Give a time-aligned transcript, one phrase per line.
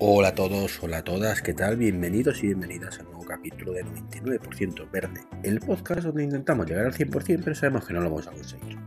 [0.00, 1.76] Hola a todos, hola a todas, ¿qué tal?
[1.76, 6.94] Bienvenidos y bienvenidas al nuevo capítulo de 99% Verde, el podcast donde intentamos llegar al
[6.94, 8.78] 100% pero sabemos que no lo vamos a conseguir.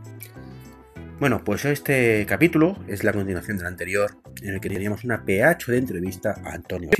[1.20, 5.70] Bueno, pues este capítulo es la continuación del anterior, en el que teníamos una PH
[5.70, 6.90] de entrevista a Antonio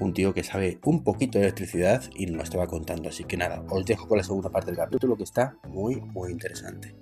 [0.00, 3.08] un tío que sabe un poquito de electricidad y nos lo estaba contando.
[3.08, 6.32] Así que nada, os dejo con la segunda parte del capítulo que está muy, muy
[6.32, 6.94] interesante.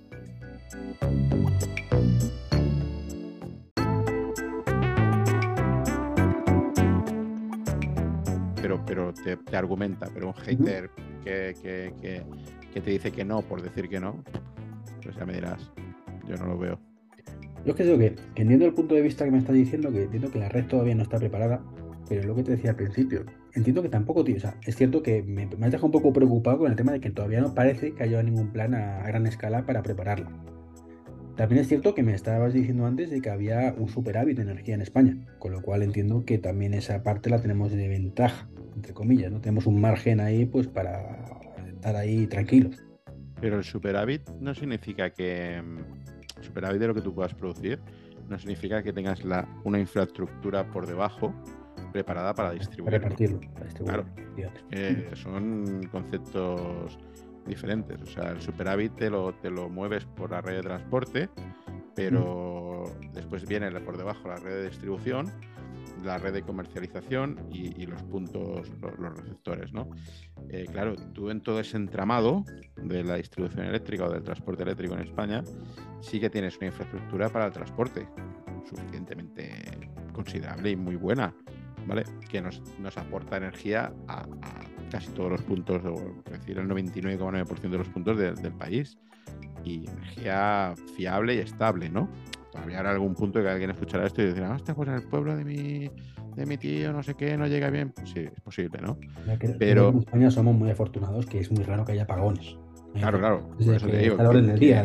[8.69, 10.91] Pero, pero te, argumenta, pero un hater
[11.25, 14.23] que, que, te dice que no por decir que no,
[15.03, 15.71] pues ya me dirás,
[16.27, 16.79] yo no lo veo.
[17.65, 20.05] Yo es que digo que, entiendo el punto de vista que me está diciendo, que
[20.05, 21.63] entiendo que la red todavía no está preparada,
[22.09, 23.25] pero es lo que te decía al principio.
[23.55, 26.13] Entiendo que tampoco, tío, o sea, es cierto que me, me has dejado un poco
[26.13, 29.27] preocupado con el tema de que todavía no parece que haya ningún plan a, gran
[29.27, 30.29] escala para prepararlo.
[31.37, 34.75] También es cierto que me estabas diciendo antes de que había un superávit de energía
[34.75, 38.49] en España, con lo cual entiendo que también esa parte la tenemos de ventaja
[38.79, 39.41] entre comillas, ¿no?
[39.41, 41.17] Tenemos un margen ahí pues para
[41.67, 42.77] estar ahí tranquilos.
[43.41, 47.81] Pero el superávit no significa que mm, superávit de lo que tú puedas producir
[48.29, 51.35] no significa que tengas la, una infraestructura por debajo
[51.93, 52.99] preparada para distribuirlo.
[52.99, 53.41] Repartirlo,
[53.85, 54.05] Claro.
[54.71, 56.99] Eh, son conceptos
[57.47, 58.01] diferentes.
[58.03, 61.29] O sea, el superávit te lo, te lo mueves por la red de transporte,
[61.95, 63.13] pero mm.
[63.13, 65.33] después viene por debajo la red de distribución
[66.03, 69.91] la red de comercialización y, los puntos, los, receptores, ¿no?
[70.51, 72.45] Eh, claro, tú en todo ese entramado
[72.77, 75.43] de la distribución eléctrica o del transporte eléctrico en España,
[76.01, 78.07] sí que tienes una infraestructura para el transporte
[78.69, 81.35] suficientemente considerable y muy buena,
[81.87, 82.05] ¿vale?
[82.29, 82.61] Que nos,
[82.97, 84.27] aporta energía a,
[84.91, 85.95] casi todos los puntos, o
[86.27, 88.99] es decir, el 99,9% de los puntos del país.
[89.65, 92.09] Y energía fiable y estable, ¿no?
[92.59, 95.45] Habrá algún punto que alguien escuchará esto y dirá, hostia, pues en el pueblo de
[95.45, 95.91] mi,
[96.37, 97.93] de mi tío, no sé qué, no llega bien.
[97.93, 98.99] Pues sí, es posible, ¿no?
[99.59, 102.57] Pero en España somos muy afortunados que es muy raro que haya apagones.
[102.95, 103.49] Claro, claro.
[103.49, 104.17] Por eso te digo.
[104.17, 104.85] del día,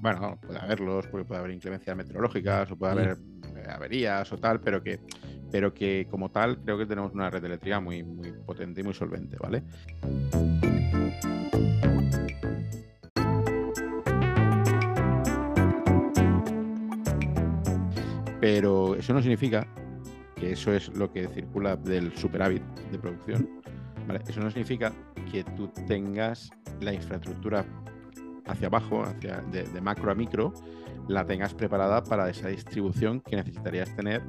[0.00, 3.18] bueno, puede haberlos, porque puede haber inclemencias meteorológicas o puede haber
[3.56, 5.00] eh, averías o tal, pero que,
[5.50, 8.94] pero que como tal creo que tenemos una red eléctrica muy, muy potente y muy
[8.94, 9.62] solvente, ¿vale?
[18.44, 19.66] Pero eso no significa
[20.36, 22.62] que eso es lo que circula del superávit
[22.92, 23.48] de producción.
[24.28, 24.92] Eso no significa
[25.32, 26.50] que tú tengas
[26.82, 27.64] la infraestructura
[28.44, 30.52] hacia abajo, hacia de, macro a micro,
[31.08, 34.20] la tengas preparada para esa distribución que necesitarías tener.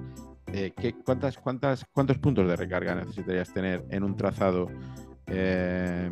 [0.54, 4.70] Eh, cuántas, cuántas, ¿Cuántos puntos de recarga necesitarías tener en un trazado
[5.28, 6.10] eh,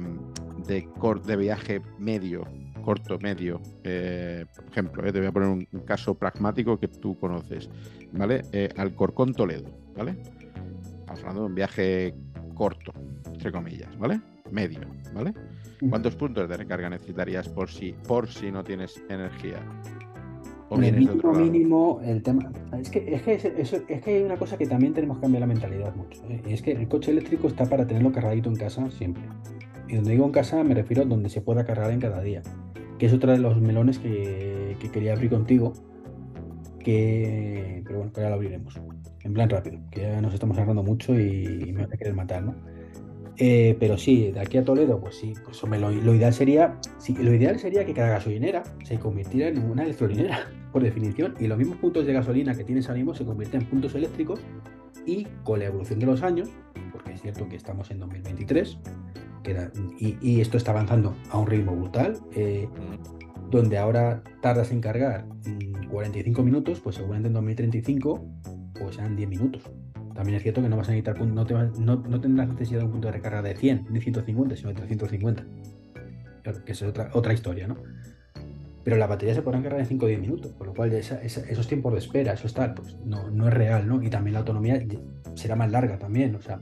[0.67, 0.89] de,
[1.25, 2.43] de viaje medio
[2.83, 3.59] corto, medio.
[3.83, 7.69] Eh, por ejemplo, eh, te voy a poner un, caso pragmático que tú conoces,
[8.11, 8.43] ¿vale?
[8.51, 10.17] Eh, Alcorcón Toledo, ¿vale?
[10.99, 12.13] Estamos hablando de un viaje
[12.53, 12.93] corto,
[13.25, 14.21] entre comillas, ¿vale?
[14.51, 14.81] Medio,
[15.15, 15.33] ¿vale?
[15.89, 19.59] ¿Cuántos puntos de recarga necesitarías por si, por si no tienes energía?
[20.69, 22.51] O el mínimo, mínimo, el tema.
[22.79, 25.47] Es que, es, que es, que hay una cosa que también tenemos que cambiar la
[25.47, 26.21] mentalidad mucho.
[26.47, 29.23] Y es que el coche eléctrico está para tenerlo cargadito en casa siempre.
[29.87, 32.41] Y donde digo en casa me refiero a donde se pueda cargar en cada día
[33.05, 35.73] es otra de los melones que, quería abrir contigo,
[36.79, 38.79] que, pero bueno, que ahora lo abriremos,
[39.23, 42.43] en plan rápido, que ya nos estamos agarrando mucho y, me va a querer matar.
[43.37, 46.77] Eh, pero sí, de aquí a Toledo, pues sí, pues lo, ideal sería,
[47.19, 51.57] lo ideal sería que cada gasolinera se convirtiera en una electrolinera, por definición, y los
[51.57, 54.39] mismos puntos de gasolina que tienes ahora mismo se convierten en puntos eléctricos
[55.05, 56.49] y con la evolución de los años,
[56.91, 58.77] porque es cierto que estamos en 2023,
[59.99, 62.67] y, esto está avanzando a un ritmo brutal, eh,
[63.49, 65.25] donde ahora tardas en cargar
[65.89, 68.25] 45 mm, minutos, pues seguramente en 2035
[68.79, 69.63] pues sean 10 minutos.
[70.15, 72.91] También es cierto que no vas a necesitar, no, te no, tendrás necesidad de un
[72.91, 75.43] punto de recarga de 100 ni 150, sino de 350.
[76.65, 77.77] que es otra, otra historia, ¿no?
[78.83, 81.67] Pero la batería se podrán cargar en 5 o 10 minutos, por lo cual esos
[81.67, 84.03] tiempos de espera, eso está, pues no, no es real, ¿no?
[84.03, 84.83] Y también la autonomía
[85.35, 86.59] será más larga también, o sea,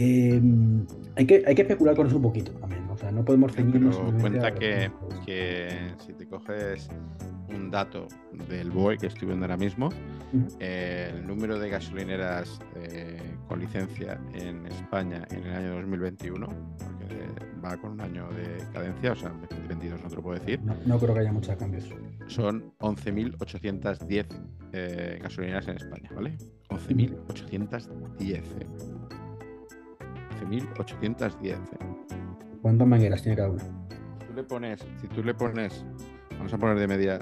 [0.00, 0.86] Em,
[1.16, 2.88] hay, que, hay que especular con eso un poquito también.
[2.88, 3.98] O sea, no podemos ceñirnos.
[4.20, 4.92] cuenta que,
[5.26, 6.88] que, si te coges
[7.48, 8.06] un dato
[8.48, 9.88] del BOE que estoy viendo ahora mismo,
[10.60, 13.18] el número de gasolineras eh,
[13.48, 17.28] con licencia en España en el año 2021, porque
[17.64, 20.60] va con un año de cadencia, o sea, 2022 no te lo puedo decir.
[20.86, 21.92] No, creo que haya muchos cambios.
[22.28, 24.26] Son 11.810
[24.74, 26.36] eh, gasolineras en España, ¿vale?
[26.68, 28.42] 11.810.
[30.44, 31.58] 11.810.
[32.62, 33.64] ¿Cuántas mangueras tiene cada una?
[34.26, 35.84] Tú le pones, si tú le pones,
[36.32, 37.18] vamos a poner de media,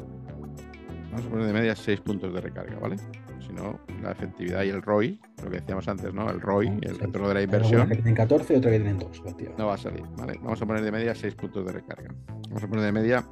[1.11, 2.97] vamos a poner de media 6 puntos de recarga, ¿vale?
[3.41, 6.29] Si sino la efectividad y el ROI, lo que decíamos antes, ¿no?
[6.31, 7.83] El ROI, el retorno de la inversión.
[7.83, 9.23] Una que tienen 14 y otra que tienen 2.
[9.57, 10.39] No va a salir, ¿vale?
[10.43, 12.15] Vamos a poner de media 6 puntos de recarga.
[12.49, 13.25] Vamos a poner de media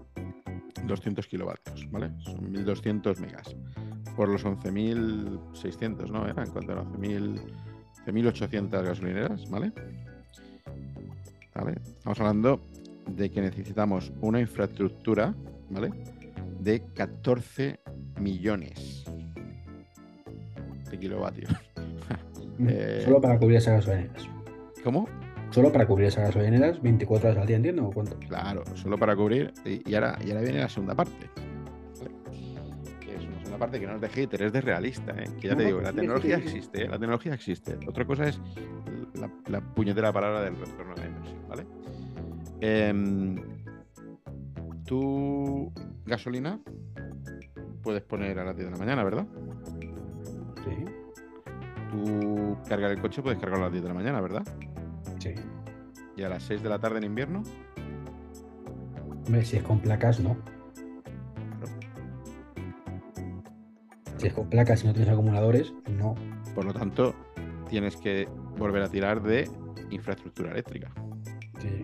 [0.85, 2.13] 200 kilovatios, ¿vale?
[2.21, 3.55] Son 1200 megas.
[4.17, 6.27] Por los 11.600, ¿no?
[6.27, 6.77] Era en cuanto a
[8.07, 9.73] 11.800 gasolineras, ¿vale?
[11.55, 11.75] ¿vale?
[11.85, 12.61] Estamos hablando
[13.07, 15.35] de que necesitamos una infraestructura,
[15.71, 15.91] ¿vale?
[16.61, 17.81] De 14
[18.21, 19.05] millones
[20.91, 21.51] de kilovatios.
[22.59, 24.29] Mm, eh, Solo para cubrir esas gasolineras.
[24.83, 25.09] ¿Cómo?
[25.51, 28.19] Solo para cubrir esas gasolineras 24 horas al día, entiendo, ¿o cuánto?
[28.19, 29.53] Claro, solo para cubrir.
[29.65, 31.31] Y, ahora, y ahora viene la segunda parte.
[33.55, 35.13] Segunda parte que no es de hater, es de realista.
[35.13, 35.31] ¿eh?
[35.41, 36.89] Que ya te digo, la tecnología existe, ¿eh?
[36.89, 37.79] la tecnología existe.
[37.87, 38.41] Otra cosa es
[39.47, 41.67] la, puñetera palabra del retorno de la inversión, ¿vale?
[42.61, 43.37] Em,
[44.85, 45.73] tu
[46.05, 46.59] gasolina
[47.81, 49.27] puedes poner a las 10 de la mañana, ¿verdad?
[50.65, 50.85] Sí.
[51.93, 54.43] Tú cargar el coche puedes cargarlo a las 10 de la mañana, ¿verdad?
[55.21, 55.33] Sí.
[56.17, 57.45] ¿Y a las 6 de la tarde en invierno?
[59.27, 60.37] Hombre, si es con placas, no.
[64.25, 66.15] Si con placas y no tienes acumuladores, no.
[66.55, 67.15] Por lo tanto,
[67.69, 68.27] tienes que
[68.57, 69.51] volver a tirar de
[69.91, 70.91] infraestructura eléctrica.
[71.61, 71.83] Sí.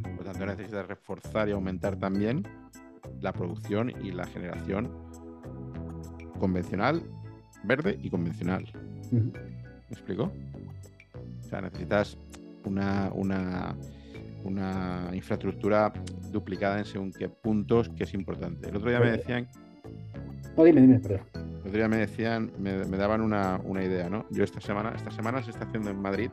[0.00, 2.46] Por lo tanto, necesitas reforzar y aumentar también
[3.20, 4.92] la producción y la generación
[6.38, 7.02] convencional,
[7.64, 8.64] verde y convencional.
[9.10, 9.32] ¿Me
[9.90, 10.30] explico?
[11.40, 12.16] O sea, necesitas
[12.64, 13.74] una, una,
[14.44, 15.92] una infraestructura
[16.30, 18.68] duplicada en según qué puntos que es importante.
[18.68, 19.48] El otro día me decían.
[20.56, 21.41] No, dime, dime, perdón.
[21.62, 24.26] El otro día me decían, me, daban una, una, idea, ¿no?
[24.30, 26.30] Yo esta semana, esta semana se está haciendo en Madrid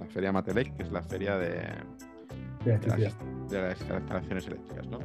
[0.00, 1.66] la Feria Matelec, que es la feria de,
[2.64, 5.00] de, las, instalaciones eléctricas, ¿no?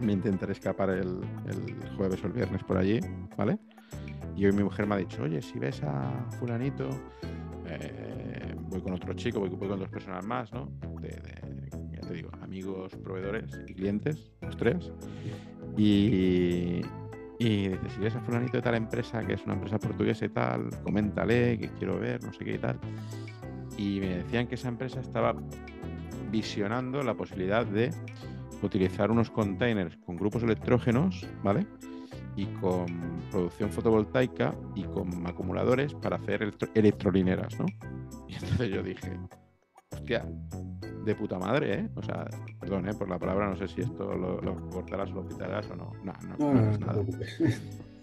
[0.00, 1.20] Me intentaré escapar el,
[1.96, 3.00] jueves o el viernes por allí,
[3.36, 3.58] ¿vale?
[4.36, 6.88] Y hoy mi mujer me ha dicho, oye, si ves a fulanito,
[7.66, 10.66] eh, voy con otro chico, voy, con dos personas más, ¿no?
[11.00, 11.20] De,
[11.92, 14.92] ya te digo, amigos, proveedores y clientes, los tres.
[15.76, 16.80] Y,
[17.40, 20.28] y dice, si ves a fulanito de tal empresa, que es una empresa portuguesa y
[20.28, 22.78] tal, coméntale, que quiero ver, no sé qué y tal.
[23.78, 25.34] Y me decían que esa empresa estaba
[26.30, 27.94] visionando la posibilidad de
[28.60, 31.66] utilizar unos containers con grupos electrógenos, ¿vale?
[32.36, 32.84] Y con
[33.30, 37.64] producción fotovoltaica y con acumuladores para hacer electrolineras, ¿no?
[38.28, 39.18] Y entonces yo dije,
[39.92, 40.24] hostia,
[41.04, 41.88] de puta madre, ¿eh?
[41.94, 42.26] O sea,
[42.58, 42.94] perdón, ¿eh?
[42.94, 45.92] Por la palabra, no sé si esto lo, cortarás o lo quitarás o no.
[46.04, 47.02] No, no, no, es nada.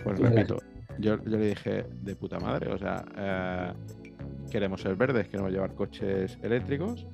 [0.04, 0.58] Pues repito,
[1.00, 3.74] yo, yo, le dije, de puta madre, o sea, eh,
[4.52, 7.08] queremos ser verdes, queremos llevar coches eléctricos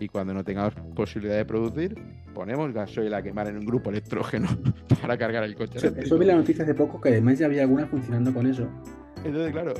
[0.00, 1.94] y cuando no tengamos posibilidad de producir,
[2.34, 4.48] ponemos gasoil a quemar en un grupo electrógeno
[5.00, 5.78] para cargar el coche.
[5.78, 8.68] Eso, eso vi la noticia hace poco que además ya había alguna funcionando con eso.
[9.24, 9.74] Entonces, claro,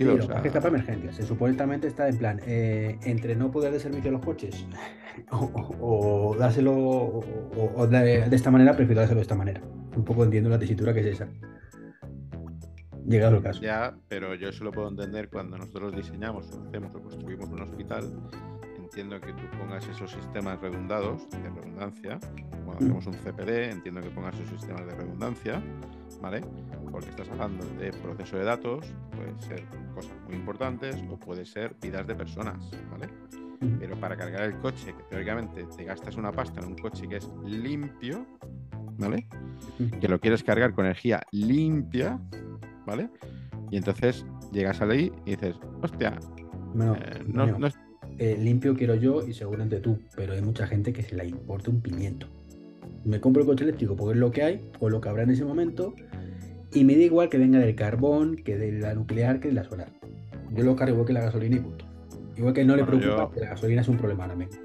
[0.00, 1.16] que está para emergencias.
[1.16, 4.66] Se supuestamente está en plan, eh, entre no poder de servicio a los coches
[5.30, 9.60] o, dárselo o, de, esta manera, prefiero dárselo de esta manera.
[9.96, 11.28] Un poco entiendo la tesitura que es esa.
[13.06, 13.60] Llegado el caso.
[13.60, 17.62] Ya, pero yo eso lo puedo entender cuando nosotros diseñamos o hacemos o construimos un
[17.62, 18.04] hospital.
[18.90, 22.18] Entiendo que tú pongas esos sistemas redundados de redundancia.
[22.64, 25.62] Cuando hacemos un CPD, entiendo que pongas esos sistemas de redundancia,
[26.20, 26.42] ¿vale?
[26.90, 29.64] porque estás hablando de proceso de datos, puede ser
[29.94, 33.08] cosas muy importantes o puede ser vidas de personas, ¿vale?
[33.78, 37.18] Pero para cargar el coche, que teóricamente te gastas una pasta en un coche que
[37.18, 38.26] es limpio,
[38.98, 39.28] ¿vale?
[40.00, 42.18] Que lo quieres cargar con energía limpia,
[42.86, 43.08] ¿vale?
[43.70, 46.18] Y entonces llegas a ahí y dices, hostia,
[46.74, 47.46] eh, no,
[48.20, 51.70] eh, limpio quiero yo y seguramente tú, pero hay mucha gente que se la importa
[51.70, 52.26] un pimiento.
[53.02, 55.30] Me compro el coche eléctrico porque es lo que hay o lo que habrá en
[55.30, 55.94] ese momento
[56.74, 59.64] y me da igual que venga del carbón, que de la nuclear, que de la
[59.64, 59.88] solar.
[60.52, 61.86] Yo lo cargo igual que la gasolina y punto.
[62.36, 64.60] Igual que no le preocupa que la gasolina es un problema ahora mismo.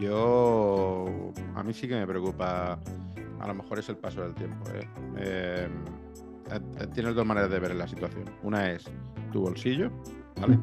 [0.00, 1.32] Yo.
[1.54, 2.80] A mí sí que me preocupa.
[3.40, 4.64] A lo mejor es el paso del tiempo.
[4.74, 4.88] ¿eh?
[5.18, 5.68] Eh,
[6.50, 8.24] eh, tienes dos maneras de ver la situación.
[8.42, 8.84] Una es
[9.32, 9.90] tu bolsillo,
[10.40, 10.58] ¿vale?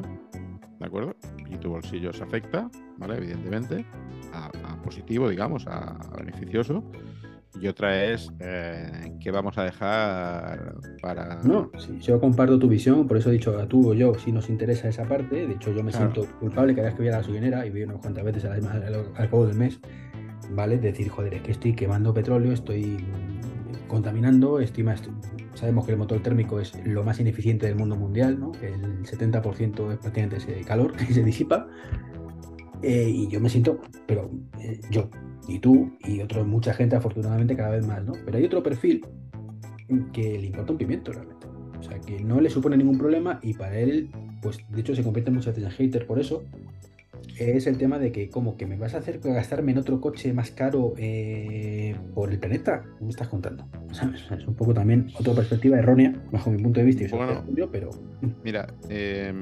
[0.81, 1.15] ¿De acuerdo?
[1.47, 3.17] Y tu bolsillo se afecta, ¿vale?
[3.17, 3.85] Evidentemente,
[4.33, 6.83] a, a positivo, digamos, a, a beneficioso
[7.59, 11.39] y otra es eh, qué vamos a dejar para...
[11.43, 14.31] No, sí, yo comparto tu visión, por eso he dicho a tú o yo, si
[14.31, 17.11] nos interesa esa parte, de hecho yo me siento culpable cada vez que voy a
[17.11, 18.65] la gasolinera y voy unas cuantas veces al,
[19.15, 19.79] al, cabo del mes,
[20.51, 20.79] ¿vale?
[20.79, 23.05] Decir, joder, es que estoy quemando petróleo, estoy
[23.88, 25.03] contaminando, estoy más...
[25.62, 28.51] Sabemos que el motor térmico es lo más ineficiente del mundo mundial, ¿no?
[28.63, 31.68] El 70% es prácticamente ese calor que se disipa
[32.82, 35.08] Eh, y yo me siento, pero eh, yo,
[35.48, 38.13] y tú, y otro, mucha gente, afortunadamente, cada vez más, ¿no?
[38.25, 39.06] Pero hay otro perfil
[40.12, 41.46] que le importa un pimiento realmente.
[41.80, 44.10] O sea, que no le supone ningún problema y para él,
[44.41, 46.44] pues de hecho se convierte muchas veces en hater por eso.
[47.41, 50.33] Es el tema de que, como que me vas a hacer gastarme en otro coche
[50.33, 52.83] más caro eh, por el planeta.
[52.98, 53.67] ¿Qué me estás contando?
[53.91, 57.03] Es un poco también otra perspectiva errónea, bajo mi punto de vista.
[57.03, 57.89] Y bueno, pero.
[58.43, 59.33] Mira, eh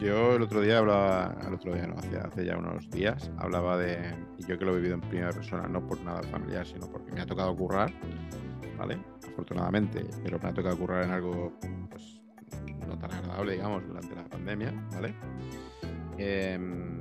[0.00, 4.14] yo el otro día hablaba, el otro día no, hace, ya unos días, hablaba de,
[4.38, 7.12] y yo que lo he vivido en primera persona, no por nada familiar, sino porque
[7.12, 7.90] me ha tocado currar,
[8.78, 8.98] ¿vale?
[9.32, 11.52] Afortunadamente, pero me ha tocado currar en algo,
[11.90, 12.20] pues,
[12.86, 15.14] no tan agradable, digamos, durante la pandemia, ¿vale?
[16.18, 17.00] Em,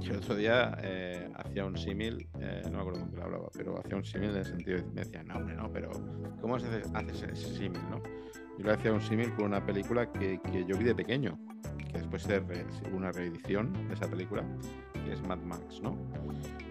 [0.00, 3.48] yo el otro día eh, hacía un símil, eh, no me acuerdo con lo hablaba,
[3.54, 5.90] pero hacía un símil en el sentido de me decía, no, hombre, no, pero
[6.40, 6.86] ¿cómo haces,
[7.22, 8.02] ese símil, no?
[8.58, 11.38] Yo le hacía un símil con una película que, que yo vi de pequeño,
[11.90, 12.42] que después de
[12.92, 14.44] una reedición de esa película,
[15.04, 15.96] que es Mad Max, ¿no?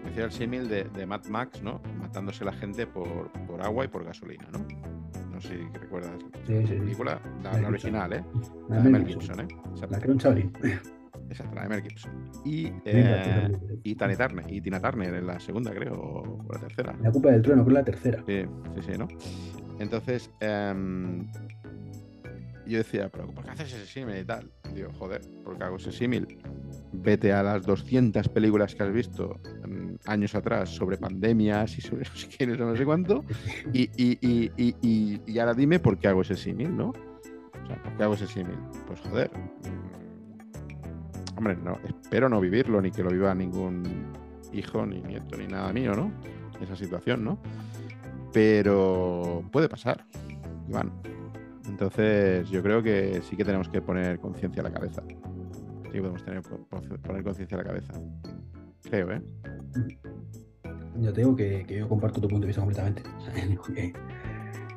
[0.02, 1.80] Me decía el símil de, de, Mad Max, ¿no?
[1.98, 4.66] Matándose la gente por, por, agua y por gasolina, ¿no?
[5.42, 6.12] Sé si recuerdas
[6.46, 8.24] sí, la película, la, original, ¿eh?
[8.68, 9.48] La, de Mel Gibson, ¿eh?
[9.90, 10.52] la chavalín.
[11.28, 12.30] Exacto, la de Mel Gibson.
[12.44, 13.50] Y, eh,
[13.82, 16.96] y, Tina Turner, y Tina Turner en la segunda, creo, o la tercera.
[17.02, 18.22] La Copa del Trono, creo la tercera.
[18.26, 18.44] Sí,
[18.76, 19.08] sí, sí, ¿no?
[19.80, 20.74] Entonces, eh,
[22.66, 24.50] yo decía, pero ¿por qué haces ese símil y tal?
[24.74, 26.38] Digo, joder, ¿por qué hago ese símil?
[26.92, 29.40] Vete a las 200 películas que has visto
[30.06, 33.24] años atrás sobre pandemias y sobre no sé quiénes no sé cuánto,
[33.72, 36.90] y, y, y, y, ahora dime por qué hago ese símil, ¿no?
[36.90, 38.58] O sea, ¿por qué hago ese símil?
[38.86, 39.30] Pues joder.
[39.30, 43.82] Mm, hombre, no, espero no vivirlo, ni que lo viva ningún
[44.52, 46.12] hijo, ni nieto, ni nada mío, ¿no?
[46.60, 47.38] Esa situación, ¿no?
[48.32, 50.04] Pero puede pasar,
[50.68, 50.92] Iván.
[51.68, 55.02] Entonces, yo creo que sí que tenemos que poner conciencia a la cabeza.
[55.92, 57.92] Sí podemos tener, poner conciencia a la cabeza.
[58.82, 59.22] Creo, ¿eh?
[61.00, 63.02] Yo te digo que, yo comparto tu punto de vista completamente.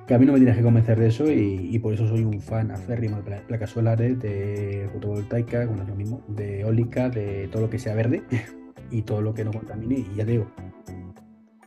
[0.07, 2.39] que, a mí no me tienes que convencer de eso y, por eso soy un
[2.39, 7.63] fan aférrimo de placas solares, de fotovoltaica, bueno, es lo mismo, de eólica, de todo
[7.63, 8.24] lo que sea verde
[8.91, 10.00] y todo lo que no contamine.
[10.00, 10.47] Y ya te digo,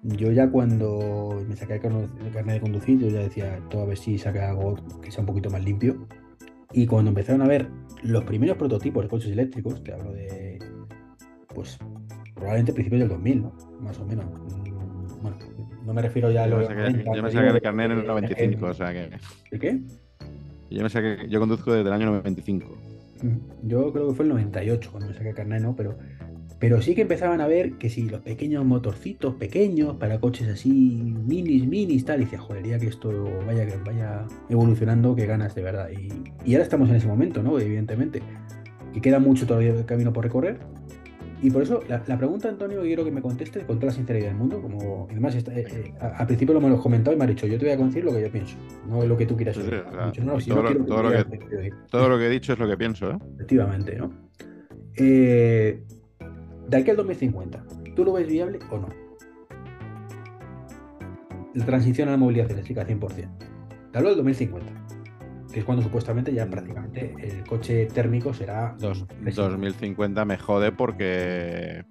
[0.03, 3.99] yo ya cuando me saqué el carnet de conducir, yo ya decía, todo a ver
[3.99, 6.07] si saca algo que sea un poquito más limpio.
[6.73, 7.69] Y cuando empezaron a ver
[8.03, 10.59] los primeros prototipos de coches eléctricos, te hablo de,
[11.55, 11.79] pues,
[12.39, 13.53] probablemente principios del 2000, ¿no?
[13.81, 14.25] Más o menos.
[14.27, 15.37] Mm, bueno,
[15.85, 16.69] no me refiero ya a los...
[16.69, 19.11] Yo me saqué, el carnet en el 95, o sea que...
[19.51, 19.81] ¿De qué?
[20.71, 22.67] Yo, me saqué, yo conduzco desde el año 95.
[23.65, 25.75] Yo creo que fue el 98 cuando me saqué el carnet, ¿no?
[25.75, 25.97] Pero
[26.59, 31.15] pero sí que empezaban a ver que si los pequeños motorcitos pequeños para coches así,
[31.25, 33.11] minis, minis, tal, y decía, jodería que esto
[33.47, 35.89] vaya, vaya evolucionando, que ganas de verdad.
[35.91, 36.09] Y,
[36.45, 37.61] y, ahora estamos en ese momento, ¿no?
[37.61, 38.23] Evidentemente.
[38.93, 40.59] Que queda mucho todavía camino por recorrer.
[41.41, 44.37] Y por eso la, pregunta, Antonio, quiero que me conteste con toda la sinceridad del
[44.37, 44.61] mundo.
[44.61, 47.67] Como además, eh, eh, al principio lo hemos comentado y me ha dicho, yo te
[47.67, 48.57] voy a decir lo que yo pienso,
[48.89, 49.85] no lo que tú quieras oír.
[51.91, 53.19] todo, lo que he dicho es lo que pienso, ¿eh?
[53.37, 54.11] Efectivamente, ¿no?
[54.97, 55.81] Eh,
[56.69, 57.65] de aquí al 2050,
[57.95, 58.89] ¿tú lo ves viable o no?
[61.55, 63.29] La transición a la movilidad eléctrica 100%.
[63.93, 64.78] Te hablo del 2050,
[65.59, 68.77] que es cuando supuestamente ya prácticamente el coche térmico será...
[68.79, 71.85] Dos, 2050 me jode porque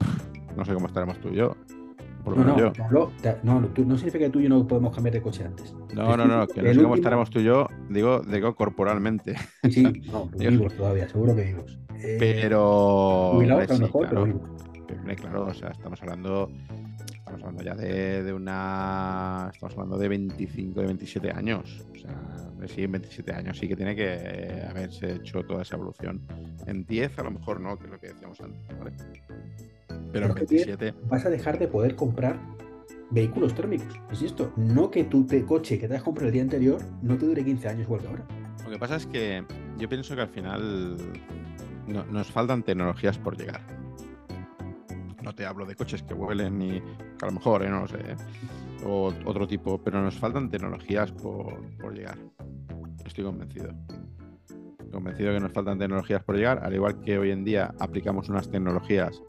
[0.56, 1.54] no sé cómo estaremos tú y yo.
[2.26, 2.72] no, no, yo.
[3.44, 5.76] no, no, significa que tú y yo no podemos cambiar de coche antes.
[5.94, 9.36] No, no, no, que no sé cómo estaremos tú y yo, digo, digo corporalmente.
[9.70, 11.78] Sí, no, vivos todavía, seguro que vivos.
[12.00, 13.32] Eh, pero.
[13.34, 14.58] Jubilados a lo mejor, pero vivos
[15.16, 16.50] claro, o sea, estamos hablando,
[17.38, 22.84] estamos hablando ya de, una, estamos hablando de 25, de 27 años, o sea, sí,
[22.84, 26.22] en 27 años sí que tiene que haberse hecho toda esa evolución.
[26.66, 28.92] En 10 a lo mejor no, que es lo que decíamos antes, ¿vale?
[30.12, 30.94] Pero en 27...
[31.08, 32.40] Vas a dejar de poder comprar
[33.12, 34.00] vehículos térmicos.
[34.12, 37.18] Es esto, no que tu te, coche que te has comprado el día anterior no
[37.18, 38.26] te dure 15 años igual que ahora.
[38.66, 39.46] Lo que pasa es que
[39.78, 40.98] yo pienso que al final
[41.88, 43.62] nos faltan tecnologías por llegar
[45.28, 46.78] no te hablo de coches que vuelen ni
[47.22, 47.70] a lo mejor, ¿eh?
[47.70, 48.16] no sé, ¿eh?
[48.86, 52.18] o otro tipo, pero nos faltan tecnologías por, llegar.
[53.06, 53.74] Estoy convencido.
[54.90, 58.50] Convencido que nos faltan tecnologías por llegar, al igual que hoy en día aplicamos unas
[58.50, 59.22] tecnologías.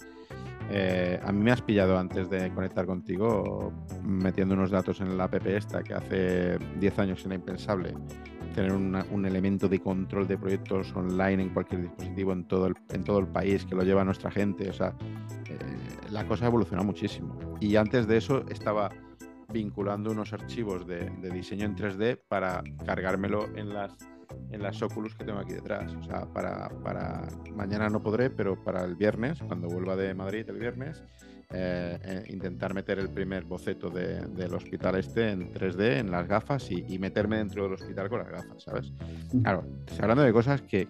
[0.70, 3.72] Eh, a mí me has pillado antes de conectar contigo
[4.04, 7.94] metiendo unos datos en la app esta que hace 10 años era impensable
[8.58, 13.04] tener un elemento de control de proyectos online en cualquier dispositivo en todo el, en
[13.04, 14.68] todo el país que lo lleva nuestra gente.
[14.68, 14.94] O sea,
[16.10, 17.38] la cosa ha evolucionado muchísimo.
[17.60, 18.90] Y antes de eso estaba
[19.52, 23.96] vinculando unos archivos de, diseño en 3D para cargármelo en las
[24.50, 25.90] en las Oculus que tengo aquí detrás.
[25.94, 30.44] O sea, para, para mañana no podré, pero para el viernes, cuando vuelva de Madrid
[30.50, 31.02] el viernes,
[31.50, 36.70] eh, eh, intentar meter el primer boceto del hospital este en 3D en las gafas
[36.70, 38.92] y, meterme dentro del hospital con las gafas, ¿sabes?
[39.42, 40.88] Claro, estoy hablando de cosas que,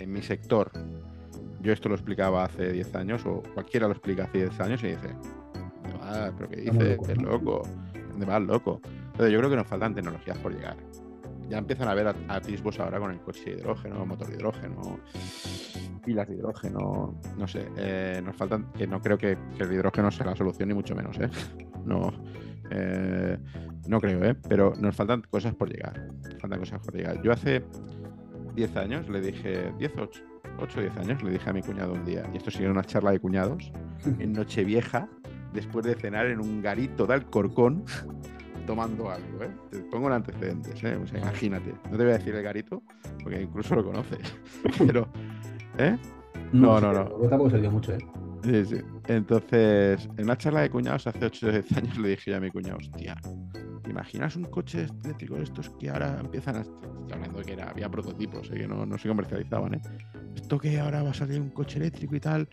[0.00, 0.72] en mi sector,
[1.62, 4.88] yo esto lo explicaba hace 10 años o cualquiera lo explica hace 10 años y
[4.88, 5.08] dice,
[6.00, 6.98] ah, pero ¿qué dices?
[7.08, 7.62] Es loco,
[8.10, 8.80] ¿dónde vas, loco?
[8.84, 10.76] Entonces yo creo que nos faltan tecnologías por llegar
[11.52, 14.98] ya empiezan a ver atisbos ahora con el coche de hidrógeno, motor de hidrógeno,
[16.02, 20.26] pilas de hidrógeno, no sé, eh, nos faltan, que no creo que, el hidrógeno sea
[20.26, 21.28] la solución ni mucho menos, ¿eh?
[21.84, 22.10] No,
[22.70, 23.36] eh,
[23.86, 24.34] no creo, ¿eh?
[24.48, 26.08] Pero nos faltan cosas por llegar,
[26.40, 27.20] faltan cosas por llegar.
[27.22, 27.62] Yo hace
[28.54, 30.24] 10 años le dije, 10, 8,
[30.58, 33.12] 8 10 años, le dije a mi cuñado un día, y esto sigue una charla
[33.12, 33.72] de cuñados,
[34.18, 35.08] en Nochevieja,
[35.52, 37.84] después de cenar en un garito de Alcorcón,
[38.66, 39.50] tomando algo, ¿eh?
[39.70, 40.96] Te pongo en antecedentes, ¿eh?
[40.96, 41.74] O sea, imagínate.
[41.90, 42.82] No te voy a decir el garito,
[43.22, 44.36] porque incluso lo conoces.
[44.78, 45.08] Pero,
[45.78, 45.96] ¿eh?
[46.52, 47.04] No, no, no.
[47.04, 47.28] no.
[47.28, 47.98] tampoco dio mucho, ¿eh?
[48.44, 48.76] Sí, sí.
[49.06, 52.50] Entonces, en una charla de cuñados hace 8 o 10 años le dije a mi
[52.50, 56.60] cuñado, hostia, ¿te imaginas un coche eléctrico de estos que ahora empiezan a...
[56.60, 58.54] Estoy hablando de que era, había prototipos, ¿eh?
[58.54, 59.82] que no, no se comercializaban, ¿eh?
[60.34, 62.48] Esto que ahora va a salir un coche eléctrico y tal,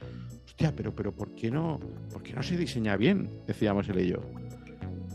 [0.46, 1.80] hostia, pero, pero ¿por qué no,
[2.12, 3.30] por qué no se diseña bien?
[3.48, 4.22] Decíamos él y yo.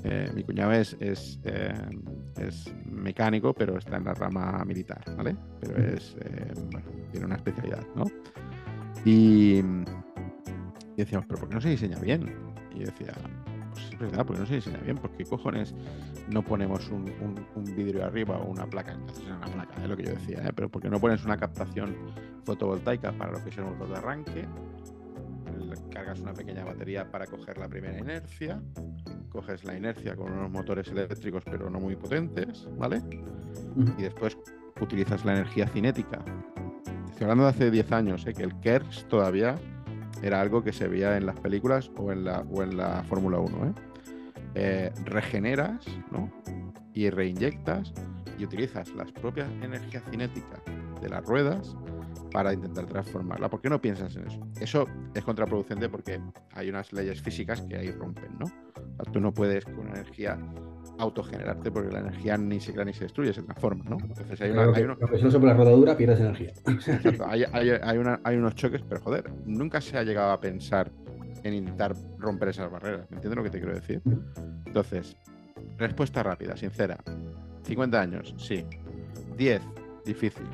[0.05, 1.73] Eh, mi cuñado es, eh,
[2.37, 5.35] es, mecánico, pero está en la rama militar, ¿vale?
[5.61, 8.05] Pero es, eh, bueno, tiene una especialidad, ¿no?
[9.05, 9.63] Y,
[10.97, 12.35] decíamos, ¿pero por qué no se diseña bien?
[12.75, 13.15] Y yo decía,
[13.75, 15.75] pues es verdad, porque no se diseña bien, porque cojones
[16.29, 17.05] no ponemos un,
[17.77, 20.89] vidrio arriba o una placa, entonces una placa, es lo que yo decía, pero porque
[20.89, 21.97] no pones una captación
[22.45, 24.45] fotovoltaica para lo que es el motor de arranque,
[25.91, 28.61] cargas una pequeña batería para coger la primera inercia,
[29.29, 33.03] coges la inercia con unos motores eléctricos pero no muy potentes, ¿vale?
[33.99, 34.37] Y después
[34.81, 36.25] utilizas la energía cinética.
[37.11, 38.35] Estoy hablando de hace 10 años, ¿eh?
[38.35, 39.59] que el KERS todavía
[40.23, 43.39] era algo que se veía en las películas o en la, o en la Fórmula
[43.39, 43.67] 1.
[43.67, 43.73] ¿eh?
[44.55, 44.93] ¿eh?
[45.05, 46.31] regeneras ¿no?
[46.93, 47.93] y reinyectas
[48.39, 50.61] y utilizas las propias energías cinéticas
[51.01, 51.77] de las ruedas
[52.35, 53.49] para intentar transformarla.
[53.49, 54.41] ¿Por qué no piensas en eso?
[54.61, 56.21] Eso es contraproducente porque
[56.53, 58.47] hay unas leyes físicas que ahí rompen, ¿no?
[59.13, 60.37] tú no puedes con energía
[60.99, 63.99] autogenerarte porque la energía ni se crea ni se destruye, se transforma, ¿no?
[64.03, 66.53] Entonces hay, una, hay sobre la rodadura pierdes energía.
[66.67, 70.91] Exacto, hay, hay, unos choques, pero joder, nunca se ha llegado a pensar
[71.45, 73.09] en intentar romper esas barreras.
[73.11, 74.03] ¿Me entiendes lo que te quiero decir?
[74.67, 75.17] Entonces,
[75.79, 76.99] respuesta rápida, sincera.
[77.63, 78.65] 50 años, sí.
[79.37, 79.63] 10,
[80.05, 80.49] difícil.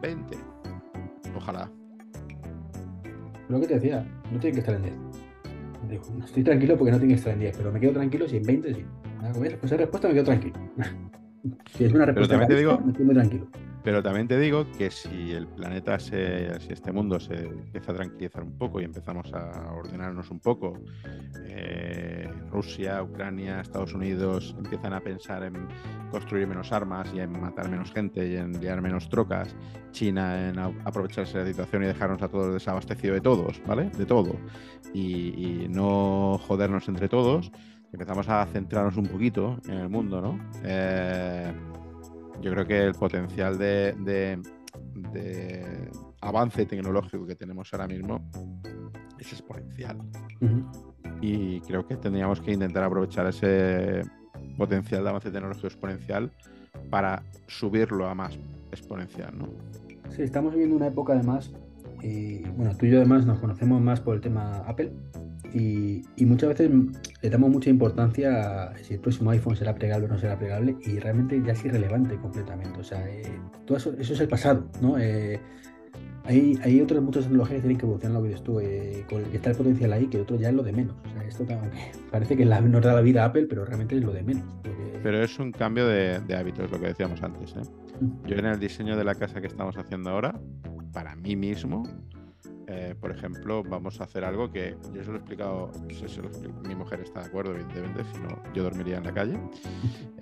[0.00, 0.51] 20,
[1.36, 1.70] ojalá.
[3.48, 4.94] Lo que te decía, no tiene que estar en 10
[6.24, 8.42] estoy tranquilo porque no tiene que estar en 10, pero me quedo tranquilo si en
[8.44, 8.84] 20 sí.
[9.62, 10.54] Esa respuesta me quedo tranquilo.
[11.74, 13.48] si es una respuesta pero también te digo, me quedo tranquilo.
[13.84, 17.96] Pero también te digo que si el planeta, se, si este mundo se empieza a
[17.96, 20.78] tranquilizar un poco y empezamos a ordenarnos un poco,
[21.48, 25.66] eh, Rusia, Ucrania, Estados Unidos empiezan a pensar en
[26.12, 29.56] construir menos armas y en matar menos gente y en liar menos trocas,
[29.90, 33.90] China en aprovecharse de la situación y dejarnos a todos desabastecidos de todos, ¿vale?
[33.90, 34.36] De todo.
[34.92, 37.50] Y, no jodernos entre todos,
[37.92, 40.38] empezamos a centrarnos un poquito en el mundo, ¿no?
[40.62, 41.50] Eh,
[42.42, 44.38] yo creo que el potencial de,
[46.20, 48.30] avance tecnológico que tenemos ahora mismo
[49.18, 49.98] es exponencial.
[51.22, 54.02] Y creo que tendríamos que intentar aprovechar ese
[54.56, 56.30] potencial de avance tecnológico exponencial
[56.90, 58.38] para subirlo a más
[58.70, 59.48] exponencial, ¿no?
[60.10, 61.52] Sí, estamos viviendo una época además,
[62.02, 64.92] y bueno, tú y yo además nos conocemos más por el tema Apple,
[65.54, 66.70] y, muchas veces
[67.20, 70.76] le damos mucha importancia a si el próximo iPhone será plegable o no será plegable
[70.80, 72.80] y realmente ya es irrelevante completamente.
[72.80, 73.22] O sea, eh,
[73.66, 74.98] todo eso, es el pasado, ¿no?
[74.98, 75.40] Eh,
[76.24, 79.24] hay, hay otras muchas tecnologías que tienen que evolucionar, lo que dices tú, eh, con,
[79.24, 80.94] que está el potencial ahí, que otro ya es lo de menos.
[81.04, 81.46] O sea, esto
[82.10, 84.44] parece que la, nos da la vida a Apple, pero realmente es lo de menos.
[85.02, 87.54] Pero es un cambio de, de hábitos, lo que decíamos antes.
[88.00, 88.26] Mm.
[88.26, 90.40] Yo en el diseño de la casa que estamos haciendo ahora,
[90.92, 91.82] para mí mismo,
[92.66, 95.70] eh, por ejemplo, vamos a hacer algo que yo se lo he explicado,
[96.66, 99.38] mi mujer está de acuerdo, evidentemente, si no, yo dormiría en la calle.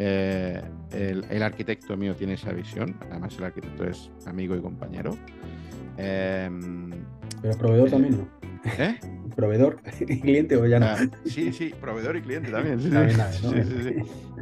[0.02, 5.14] Eh, el, arquitecto mío tiene esa visión, además el arquitecto es amigo y compañero.
[5.98, 6.90] Em,
[7.42, 8.39] Pero proveedor eh, también, ¿no?
[8.64, 8.98] ¿Eh?
[9.36, 10.86] ¿Proveedor y cliente o ya no?
[10.86, 12.80] Ah, sí, sí, proveedor y cliente también.
[12.80, 13.94] Sí, sí,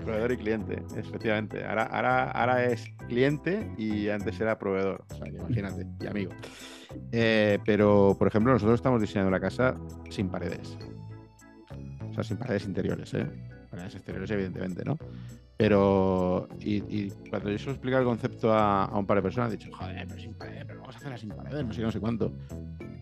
[0.05, 1.65] Proveedor y cliente, efectivamente.
[1.65, 5.05] Ahora, ahora, ahora es cliente y antes era proveedor.
[5.11, 6.33] O sea, imagínate, y amigo.
[7.13, 9.77] Eh, pero, por ejemplo, nosotros estamos diseñando la casa
[10.09, 10.79] sin paredes.
[12.11, 13.27] O sea, sin paredes interiores, ¿eh?
[13.71, 14.97] Paredes exteriores, evidentemente, ¿no?
[15.57, 19.57] Pero, y, cuando yo se lo explica el concepto a, un par de personas, he
[19.57, 22.01] dicho, joder, pero sin paredes, pero vamos a hacerla sin paredes, no sé no sé
[22.01, 22.33] cuánto.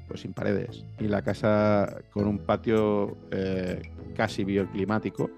[0.09, 0.85] Pues sin paredes.
[0.99, 3.83] Y la casa con un patio eh,
[4.15, 5.31] casi bioclimático,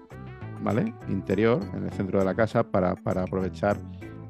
[0.61, 0.93] ¿vale?
[1.09, 3.77] Interior, en el centro de la casa, para, para aprovechar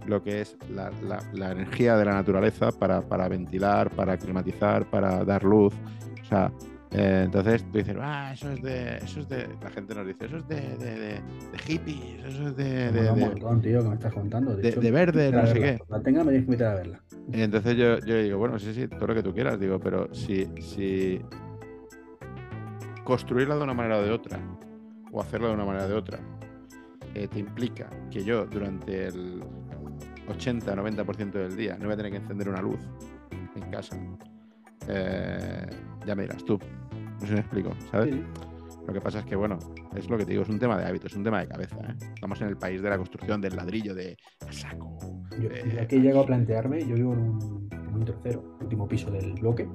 [0.07, 0.91] lo que es la,
[1.33, 5.75] la, energía de la naturaleza para, para, ventilar, para climatizar, para dar luz.
[6.21, 6.51] O sea,
[6.91, 10.25] eh, entonces tú dices, ah, eso es de, eso es de, la gente nos dice,
[10.25, 13.95] eso es de, de, de, hippies, eso es de, de, un montón, tío, que me
[13.95, 14.55] estás contando.
[14.55, 15.79] De, verde, no sé qué.
[15.87, 17.01] La tenga, me tienes que invitar a verla.
[17.31, 20.11] Y entonces yo, yo digo, bueno, sí, sí, todo lo que tú quieras, digo, pero
[20.15, 21.21] si, si
[23.03, 24.39] construirla de una manera o de otra,
[25.11, 26.19] o hacerlo de una manera o de otra,
[27.13, 29.43] eh, te implica que yo durante el
[30.27, 32.79] 80-90% del día no voy a tener que encender una luz
[33.55, 33.95] en casa,
[34.87, 35.67] eh,
[36.09, 36.57] ya me dirás tú.
[36.57, 38.15] No sé si me explico, ¿sabes?
[38.87, 39.59] Lo que pasa es que, bueno,
[39.95, 41.77] es lo que te digo, es un tema de hábito, es un tema de cabeza.
[41.77, 41.95] ¿eh?
[42.15, 44.17] Estamos en el país de la construcción, del ladrillo, de
[44.49, 44.97] saco.
[45.39, 49.67] Yo, aquí llego a plantearme, yo vivo en un, tercero, último piso del bloque,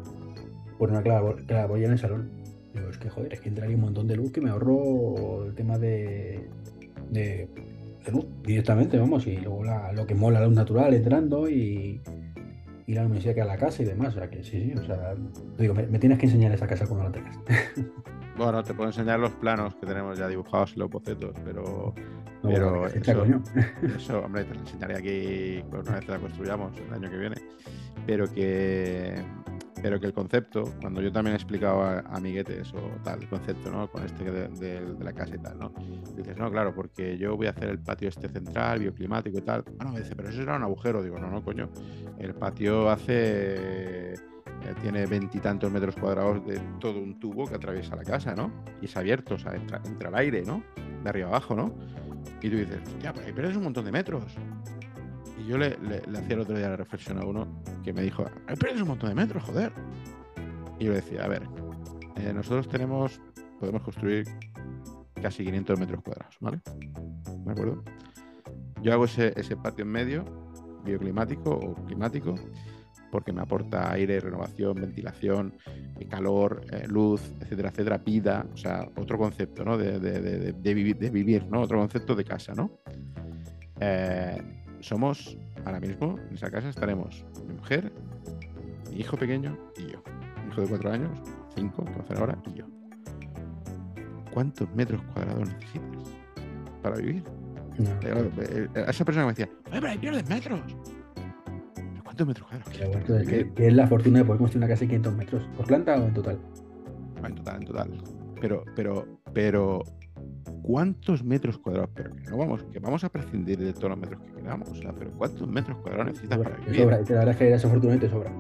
[0.77, 2.33] por una claraboya en el salón.
[2.75, 5.55] Digo, es que joder, es que entraría un montón de luz que me ahorro el
[5.55, 6.49] tema de,
[7.11, 7.49] de,
[8.11, 9.63] luz directamente, vamos, y luego
[9.95, 12.01] lo que mola la luz natural entrando y,
[12.87, 14.15] y la luminosidad que a la casa y demás.
[14.15, 15.15] O sea, que sí, sí, o sea,
[15.59, 17.39] digo, me, tienes que enseñar esa casa cuando la tengas.
[18.37, 21.95] bueno, te puedo enseñar los planos que tenemos ya dibujados en los bocetos, pero.
[22.43, 23.25] pero eso,
[23.97, 27.37] eso, hombre, te lo enseñaré aquí una vez la construyamos el año que viene.
[28.07, 29.23] Pero que
[29.85, 33.71] pero que el concepto, cuando yo también he explicado a, amiguetes o tal, el concepto,
[33.71, 33.87] ¿no?
[33.91, 35.75] Con este de, la casa y tal, ¿no?
[36.17, 39.63] dices, no, claro, porque yo voy a hacer el patio este central, bioclimático y tal.
[39.77, 41.03] Bueno, me dice, pero eso será un agujero.
[41.03, 41.69] Digo, no, no, coño.
[42.19, 44.15] El patio hace.
[44.15, 48.51] Eh, tiene veintitantos metros cuadrados de todo un tubo que atraviesa la casa, ¿no?
[48.81, 50.63] Y es abierto, o sea, entra, entra el aire, ¿no?
[51.03, 51.75] De arriba abajo, ¿no?
[52.41, 54.35] Y tú dices, hostia, pero ahí pierdes un montón de metros.
[55.47, 58.89] Yo le, hacía el otro día la reflexión a uno que me dijo, es un
[58.89, 59.73] montón de metros, joder.
[60.79, 61.43] Y yo le decía, a ver,
[62.17, 63.21] eh, nosotros tenemos,
[63.61, 64.27] podemos construir
[65.21, 66.61] casi 500 metros cuadrados, ¿vale?
[67.45, 67.83] ¿De acuerdo?
[68.83, 70.25] Yo hago ese, patio en medio,
[70.85, 72.35] bioclimático o climático,
[73.11, 75.55] porque me aporta aire, renovación, ventilación,
[75.99, 79.79] eh, calor, eh, luz, etcétera, etcétera, vida, o sea, otro concepto, ¿no?
[79.79, 81.63] De, de, vivir, de vivir, ¿no?
[81.63, 82.81] Otro concepto de casa, ¿no?
[83.81, 87.91] Eh, somos, ahora mismo, en esa casa estaremos mi mujer,
[88.91, 90.03] mi hijo pequeño y yo.
[90.45, 91.11] Mi hijo de cuatro años,
[91.55, 92.67] cinco, que va a hacer ahora, y yo.
[94.33, 96.15] ¿Cuántos metros cuadrados necesitas
[96.83, 97.25] para vivir?
[97.79, 100.61] Eh, eh, a esa persona me decía, ¡ay, pero ahí pierdes metros!
[102.05, 103.27] ¿Cuántos metros cuadrados?
[103.27, 105.49] Que, es la fortuna de poder construir una casa de 500 metros.
[105.57, 106.39] ¿Por planta o en total?
[107.25, 108.03] En total, en total.
[108.41, 109.83] Pero, pero, pero
[110.63, 111.91] ¿cuántos metros cuadrados?
[111.95, 114.69] Pero que no vamos, que vamos a prescindir de todos los metros que queramos.
[114.71, 116.81] O sea, pero ¿cuántos metros cuadrados necesitas para vivir?
[116.81, 118.33] Sobra, la verdad es que desafortunadamente sobra.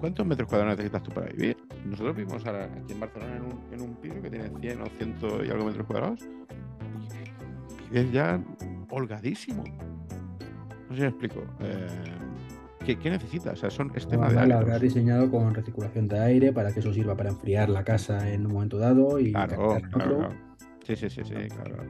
[0.00, 1.56] ¿Cuántos, metros cuadrados necesitas tú para vivir?
[1.84, 5.16] Nosotros vivimos aquí en Barcelona en un, en un piso que tiene 100 o 100
[5.46, 6.20] y algo metros cuadrados.
[7.92, 8.42] Y es ya
[8.90, 9.64] holgadísimo.
[10.88, 11.42] No sé si me explico.
[11.60, 11.86] Eh,
[12.96, 13.54] ¿qué, necesitas?
[13.54, 17.16] O sea, son, es tema de diseñado con recirculación de aire para que eso sirva
[17.16, 20.47] para enfriar la casa en un momento dado y claro, claro.
[20.88, 21.84] Sí, sí, sí, sí, claro.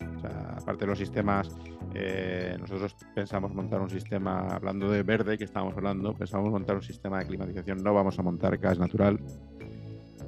[0.00, 1.52] O sea, aparte de los sistemas,
[1.92, 6.82] eh, nosotros pensamos montar un sistema, hablando de verde que estábamos hablando, pensamos montar un
[6.82, 9.20] sistema de climatización, no vamos a montar gas natural.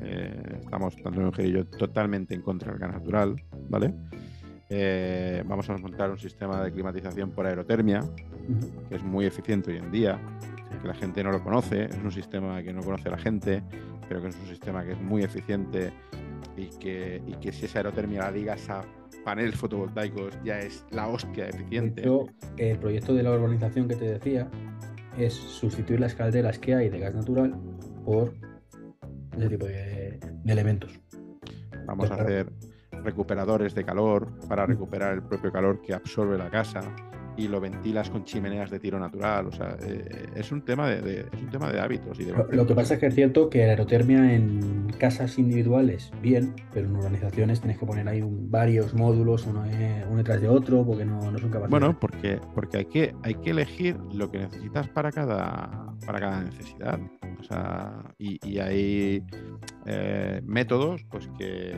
[0.02, 3.36] Eh, estamos, tanto mujer y yo, totalmente en contra del gas natural,
[3.70, 3.94] ¿vale?
[4.72, 8.02] Eh, vamos a montar un sistema de climatización por aerotermia,
[8.88, 10.20] que es muy eficiente hoy en día,
[10.80, 13.62] que la gente no lo conoce, es un sistema que no conoce la gente,
[14.08, 15.92] pero que es un sistema que es muy eficiente
[16.56, 18.82] y que, y que si esa aerotermia la digas a
[19.24, 22.04] paneles fotovoltaicos ya es la hostia eficiente.
[22.56, 24.48] el proyecto de la urbanización que te decía
[25.18, 27.54] es sustituir las calderas que hay de gas natural
[28.04, 28.32] por
[29.36, 30.98] ese tipo de, elementos.
[31.86, 32.52] Vamos a hacer
[33.02, 36.82] recuperadores de calor para recuperar el propio calor que absorbe la casa
[37.36, 39.46] y lo ventilas con chimeneas de tiro natural.
[39.46, 42.18] O sea, eh, es, un tema de, es un tema de hábitos.
[42.20, 46.10] Y de lo, que pasa es que es cierto que la aerotermia en casas individuales,
[46.22, 49.64] bien, pero en urbanizaciones tienes que poner ahí varios módulos, uno,
[50.08, 51.70] uno, detrás de otro, porque no, no son capaces.
[51.70, 56.42] Bueno, porque, porque hay, que, hay que elegir lo que necesitas para cada, para cada
[56.42, 57.00] necesidad.
[57.38, 59.24] O sea, y, hay
[59.86, 61.74] eh, métodos pues que,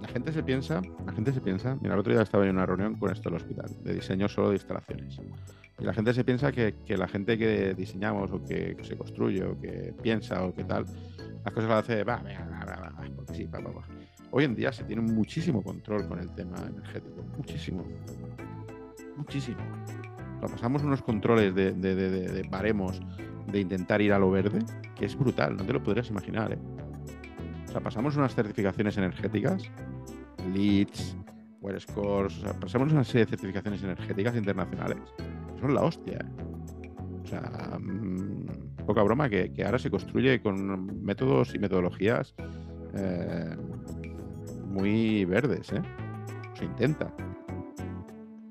[0.00, 2.66] la gente se piensa, la gente se piensa, mira, el otro día estaba en una
[2.66, 5.18] reunión con esto del hospital, de diseño solo de instalaciones.
[5.78, 9.58] Y la gente se piensa que, la gente que diseñamos o que, se construye o
[9.60, 10.84] que piensa o que tal,
[11.44, 13.86] las cosas las hace, va, va, va, va, porque sí, va, va,
[14.30, 17.84] Hoy en día se tiene muchísimo control con el tema energético, muchísimo,
[19.16, 19.60] muchísimo.
[20.40, 23.00] pasamos unos controles de, de, de, baremos
[23.46, 24.58] de intentar ir a lo verde,
[24.94, 26.52] que es brutal, no te lo podrías imaginar.
[26.52, 26.58] ¿eh?
[27.80, 29.70] Pasamos unas certificaciones energéticas,
[30.52, 31.16] LEEDs,
[31.60, 34.98] Well Scores, o sea, pasamos una serie de certificaciones energéticas internacionales.
[35.60, 36.18] son la hostia.
[36.18, 36.46] ¿eh?
[37.24, 42.34] O sea, mm, poca broma, que, ahora se construye con métodos y metodologías
[42.94, 43.56] eh,
[44.66, 45.82] muy verdes, ¿eh?
[46.54, 47.12] Se intenta.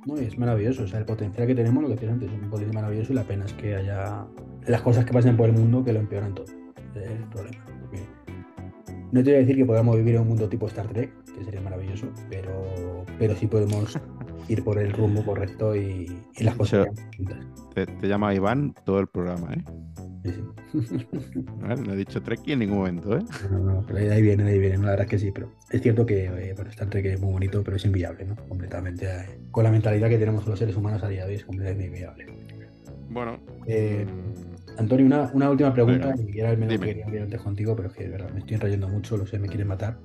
[0.06, 0.84] No, es maravilloso.
[0.84, 3.16] O sea, el potencial que tenemos, lo que tiene antes, es un potencial maravilloso y
[3.16, 4.26] la pena es que haya
[4.68, 6.46] las cosas que pasen por el mundo que lo empeoran todo.
[6.96, 7.75] es el problema.
[9.12, 11.44] No te voy a decir que podamos vivir en un mundo tipo Star Trek, que
[11.44, 13.98] sería maravilloso, pero, pero sí podemos
[14.50, 16.08] ir por el rumbo correcto y,
[16.40, 16.88] las cosas.
[17.74, 19.64] te, te llama Iván todo el programa, ¿eh?
[21.86, 23.22] No, he dicho Trek en ningún momento, ¿eh?
[23.52, 26.06] No, no, pero ahí viene, ahí viene, la verdad es que sí, pero es cierto
[26.06, 28.36] que eh, bueno, Star Trek es muy bonito, pero es inviable, ¿no?
[28.48, 29.06] Completamente.
[29.06, 31.86] Eh, con la mentalidad que tenemos los seres humanos a día de hoy es completamente
[31.86, 32.26] inviable.
[33.10, 33.40] Bueno.
[33.68, 37.76] Eh, mm, Antonio, una, una, última pregunta, y era el menos que quería antes contigo,
[37.76, 39.98] pero es que de verdad me estoy enrayando mucho, lo sé, me quieren matar.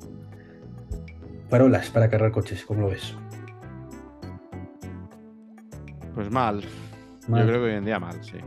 [1.49, 3.17] Parolas para cargar coches, ¿cómo lo ves?
[6.15, 6.63] Pues mal.
[7.29, 7.41] mal.
[7.41, 8.39] Yo creo que hoy en día mal, sí.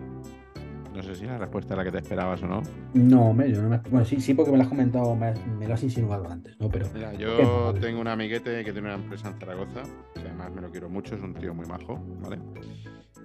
[0.96, 2.62] No sé si la respuesta es la que te esperabas o no.
[2.94, 5.34] No, me, yo no me, bueno, sí, sí, porque me lo has comentado, me,
[5.68, 6.70] lo has insinuado antes, ¿no?
[6.70, 6.88] Pero.
[6.94, 9.82] Mira, yo tengo un amiguete que tiene una empresa en Zaragoza,
[10.14, 12.38] que además me lo quiero mucho, es un tío muy majo, ¿vale?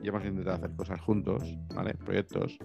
[0.03, 1.43] Y hemos intentado hacer cosas juntos,
[1.75, 1.95] ¿vale?
[1.95, 2.59] Proyectos.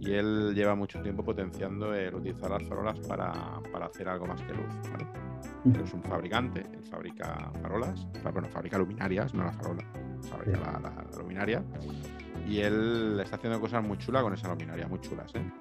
[0.00, 3.32] Y él lleva mucho tiempo potenciando el utilizar las farolas para,
[3.72, 5.06] para hacer algo más que luz, ¿vale?
[5.64, 9.84] Él es un fabricante, él fabrica farolas, bueno, fabrica luminarias, no la farola,
[10.28, 11.64] fabrica la, la, la luminaria
[12.46, 15.32] y él está haciendo cosas muy chulas con esa luminaria, muy chulas.
[15.34, 15.52] ¿eh?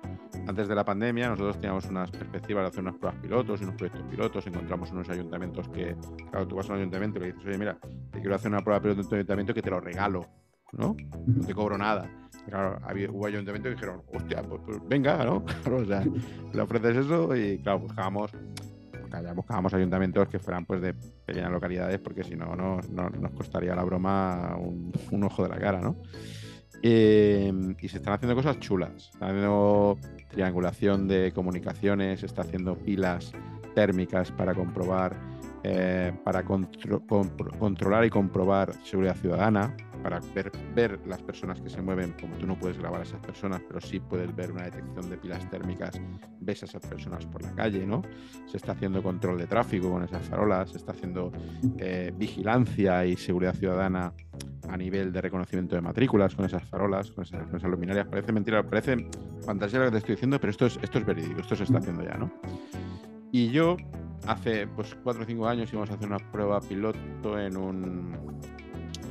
[0.47, 3.75] Antes de la pandemia nosotros teníamos unas perspectivas de hacer unas pruebas pilotos y unos
[3.75, 5.95] proyectos pilotos, encontramos unos ayuntamientos que,
[6.31, 7.77] claro, tú vas a un ayuntamiento y le dices, oye, mira,
[8.11, 10.25] te quiero hacer una prueba piloto en tu ayuntamiento que te lo regalo,
[10.73, 10.95] ¿no?
[11.25, 12.09] No te cobro nada.
[12.47, 15.45] Claro, había, hubo ayuntamientos que dijeron, hostia, pues, pues venga, ¿no?
[15.63, 16.03] Claro, o sea,
[16.53, 18.31] le ofreces eso y claro, buscábamos
[19.35, 23.83] buscábamos ayuntamientos que fueran pues de pequeñas localidades porque si no, no, nos costaría la
[23.83, 25.97] broma un, un ojo de la cara, ¿no?
[26.83, 29.11] Em, y se están haciendo cosas chulas.
[29.13, 29.97] Están haciendo
[30.29, 33.33] triangulación de comunicaciones, se está haciendo pilas
[33.75, 35.15] térmicas para comprobar,
[35.63, 40.19] eh, para controlar y comprobar seguridad ciudadana, para
[40.73, 43.79] ver, las personas que se mueven, como tú no puedes grabar a esas personas, pero
[43.79, 46.01] sí puedes ver una detección de pilas térmicas,
[46.39, 48.01] ves a esas personas por la calle, ¿no?
[48.47, 51.31] Se está haciendo control de tráfico con esas farolas, se está haciendo
[51.77, 54.13] eh, vigilancia y seguridad ciudadana
[54.67, 58.07] a nivel de reconocimiento de matrículas con esas farolas, con esas, luminarias.
[58.07, 59.07] Parece mentira, parece
[59.45, 61.77] fantasía lo que te estoy diciendo, pero esto es, esto es verídico, esto se está
[61.77, 62.31] haciendo ya, ¿no?
[63.31, 63.77] Y yo
[64.27, 68.39] hace pues cuatro o cinco años íbamos a hacer una prueba piloto en un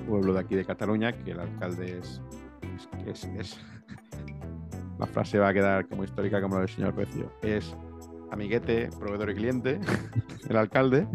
[0.07, 2.23] pueblo de aquí de Cataluña, que el alcalde es,
[3.07, 3.61] es,
[4.99, 7.33] la frase va a quedar como histórica como la del señor Pecio.
[7.42, 7.75] Es
[8.31, 9.81] amiguete, proveedor y cliente,
[10.49, 11.07] el alcalde.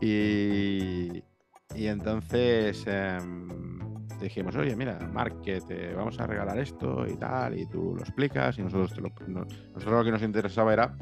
[0.00, 1.22] Y,
[1.74, 3.48] y entonces em,
[4.20, 8.02] dijimos, oye, mira, Mark, que te vamos a regalar esto y tal, y tú lo
[8.02, 10.96] explicas, y nosotros, te lo, nosotros lo que nos interesaba era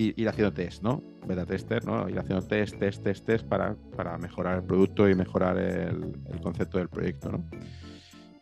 [0.00, 1.02] ir, haciendo test, ¿no?
[1.26, 2.08] Beta tester, ¿no?
[2.08, 6.40] Ir haciendo test, test, test, test para, para mejorar el producto y mejorar el, el,
[6.40, 7.44] concepto del proyecto, ¿no?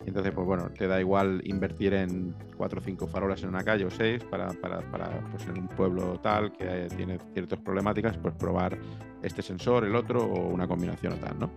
[0.06, 3.84] Entonces, pues bueno, te da igual invertir en cuatro o cinco farolas en una calle
[3.84, 8.34] o seis para, para, para pues en un pueblo tal que tiene ciertas problemáticas, pues
[8.34, 8.78] probar
[9.22, 11.50] este sensor, el otro o una combinación o tal, ¿no?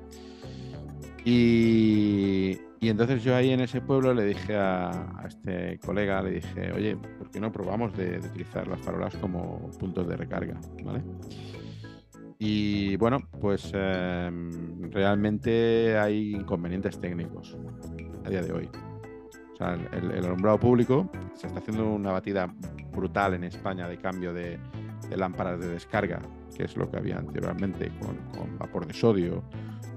[1.24, 6.98] Y, entonces yo ahí en ese pueblo le dije a, este colega, le dije, oye,
[6.98, 10.60] ¿por qué no probamos de, utilizar las farolas como puntos de recarga?
[10.84, 11.04] ¿Vale?
[12.40, 17.56] Y bueno, pues em, realmente hay inconvenientes técnicos
[18.26, 18.70] a día de hoy.
[19.54, 22.52] O sea, el, alumbrado público se está haciendo una batida
[22.92, 24.60] brutal en España de cambio de,
[25.16, 26.20] lámparas de descarga,
[26.58, 29.44] que es lo que había anteriormente con vapor de sodio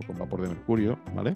[0.03, 1.35] o con vapor de mercurio, ¿vale?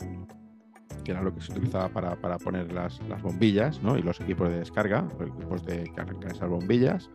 [1.05, 3.97] que era lo que se utilizaba para, para poner las, las, bombillas ¿no?
[3.97, 7.11] y los equipos de descarga, los equipos de que arrancan esas bombillas.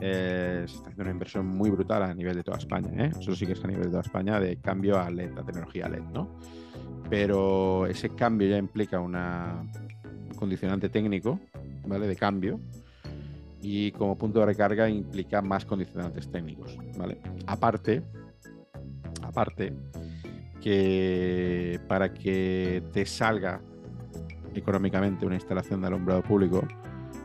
[0.00, 2.90] Eh, se está haciendo una inversión muy brutal a nivel de toda España.
[3.04, 3.12] ¿eh?
[3.20, 5.88] Eso sí que es a nivel de toda España de cambio a LED, a tecnología
[5.88, 6.02] LED.
[6.12, 6.28] ¿no?
[7.08, 9.62] Pero ese cambio ya implica una,
[10.30, 11.38] un condicionante técnico
[11.86, 12.06] ¿vale?
[12.06, 12.58] de cambio
[13.60, 16.76] y como punto de recarga implica más condicionantes técnicos.
[16.96, 17.18] ¿vale?
[17.46, 18.02] Aparte,
[19.22, 19.72] aparte,
[20.62, 23.60] que para que te salga
[24.54, 26.66] económicamente una instalación de alumbrado público,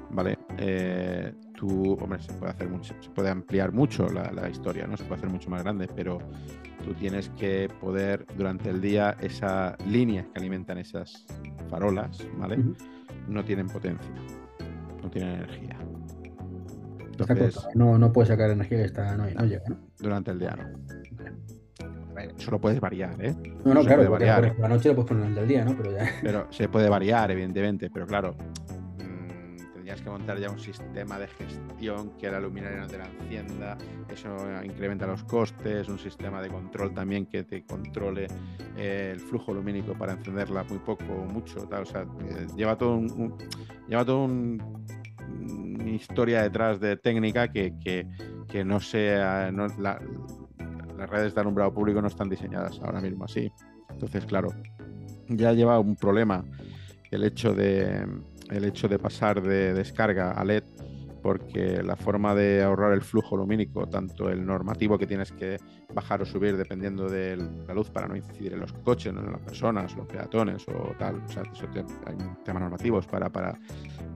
[0.10, 0.40] ¿vale?
[0.58, 4.98] Eh, tú, hombre, se puede hacer mucho, se puede ampliar mucho la, historia, ¿no?
[4.98, 6.18] Se puede hacer mucho más grande, pero
[6.84, 11.26] tú tienes que poder durante el día esas líneas que alimentan esas
[11.70, 12.58] farolas, ¿vale?
[13.28, 14.10] No tienen potencia,
[15.04, 15.78] no tienen energía.
[17.20, 19.78] Entonces, no, no puede sacar energía que está, no, no llega, ¿no?
[20.00, 21.57] Durante el día no.
[22.18, 23.36] Eso lo puedes variar, ¿eh?
[23.64, 24.54] No, no, claro, variar.
[24.54, 25.76] Por la noche lo puedes poner durante el día, ¿no?
[25.76, 26.10] Pero, ya...
[26.22, 28.36] pero se puede variar, evidentemente, pero claro,
[29.88, 33.78] tendrías que montar ya un sistema de gestión que la luminaria no te la encienda,
[34.10, 38.28] eso incrementa los costes, un sistema de control también que te controle
[38.76, 42.78] eh, el flujo lumínico para encenderla muy poco o mucho, tal, o sea, eh, lleva
[42.78, 43.38] todo un,
[43.88, 44.62] lleva todo un,
[45.80, 49.52] una historia detrás de técnica que, que, no sea
[50.98, 53.52] las redes de alumbrado público no están diseñadas ahora mismo así.
[53.90, 54.50] Entonces, claro,
[55.28, 56.44] ya lleva un problema
[57.12, 58.06] el hecho de
[58.50, 60.64] el hecho de pasar de descarga a LED
[61.28, 65.58] porque la forma de ahorrar el flujo lumínico, tanto el normativo que tienes que
[65.94, 69.42] bajar o subir dependiendo de la luz para no incidir en los coches, en las
[69.42, 71.44] personas, los peatones o tal, o sea,
[72.06, 73.60] hay temas normativos para, para,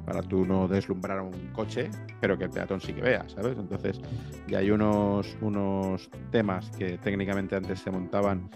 [0.05, 3.57] para tú no deslumbrar un coche, pero que el peatón sí que vea, ¿sabes?
[3.57, 3.99] Entonces,
[4.47, 8.49] ya hay unos, unos temas que técnicamente antes se montaban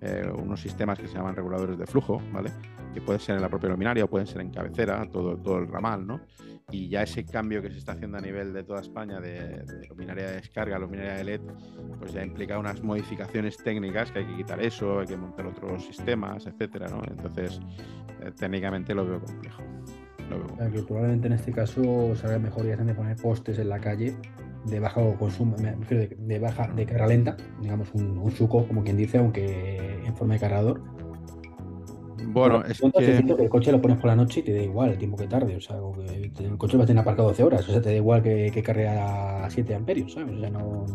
[0.00, 2.52] eh, unos sistemas que se llaman reguladores de flujo, ¿vale?
[2.94, 5.66] Que pueden ser en la propia luminaria o pueden ser en cabecera, todo, todo el
[5.66, 6.20] ramal, ¿no?
[6.72, 10.26] Y ya ese cambio que se está haciendo a nivel de toda España de, luminaria
[10.26, 11.40] de descarga a luminaria de LED,
[12.00, 15.86] pues ya implica unas modificaciones técnicas que hay que quitar eso, hay que montar otros
[15.86, 17.02] sistemas, etcétera, ¿no?
[17.08, 17.60] Entonces,
[18.20, 19.62] eh, técnicamente lo veo complejo.
[20.72, 24.16] que probablemente en este caso salga mejor ya de poner postes en la calle
[24.64, 28.82] de bajo consumo, me refiero de, baja, de carga lenta, digamos un, un, suco, como
[28.82, 30.95] quien dice, aunque en forma de cargador.
[32.24, 33.16] Bueno, es que...
[33.16, 35.56] el coche lo pones por la noche y te da igual el tiempo que tarde,
[35.56, 38.22] o sea, el coche va a tener aparcado 12 horas, o sea, te da igual
[38.22, 40.34] que, que cargue a 7 amperios, ¿sabes?
[40.34, 40.86] O sea, no,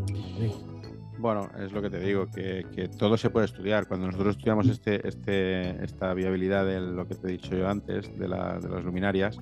[1.18, 3.88] Bueno, es lo que te digo, que, que, todo se puede estudiar.
[3.88, 4.72] Cuando nosotros estudiamos mm.
[4.72, 8.70] este, este, esta viabilidad de lo que te he dicho yo antes, de, la, de
[8.70, 9.38] las luminarias,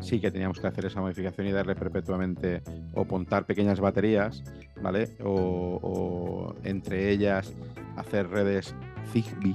[0.00, 2.62] sí que teníamos que hacer esa modificación y darle perpetuamente
[2.94, 4.42] o montar pequeñas baterías,
[4.82, 5.16] ¿vale?
[5.24, 7.52] O, entre ellas
[7.96, 8.74] hacer redes
[9.12, 9.54] Zigbee,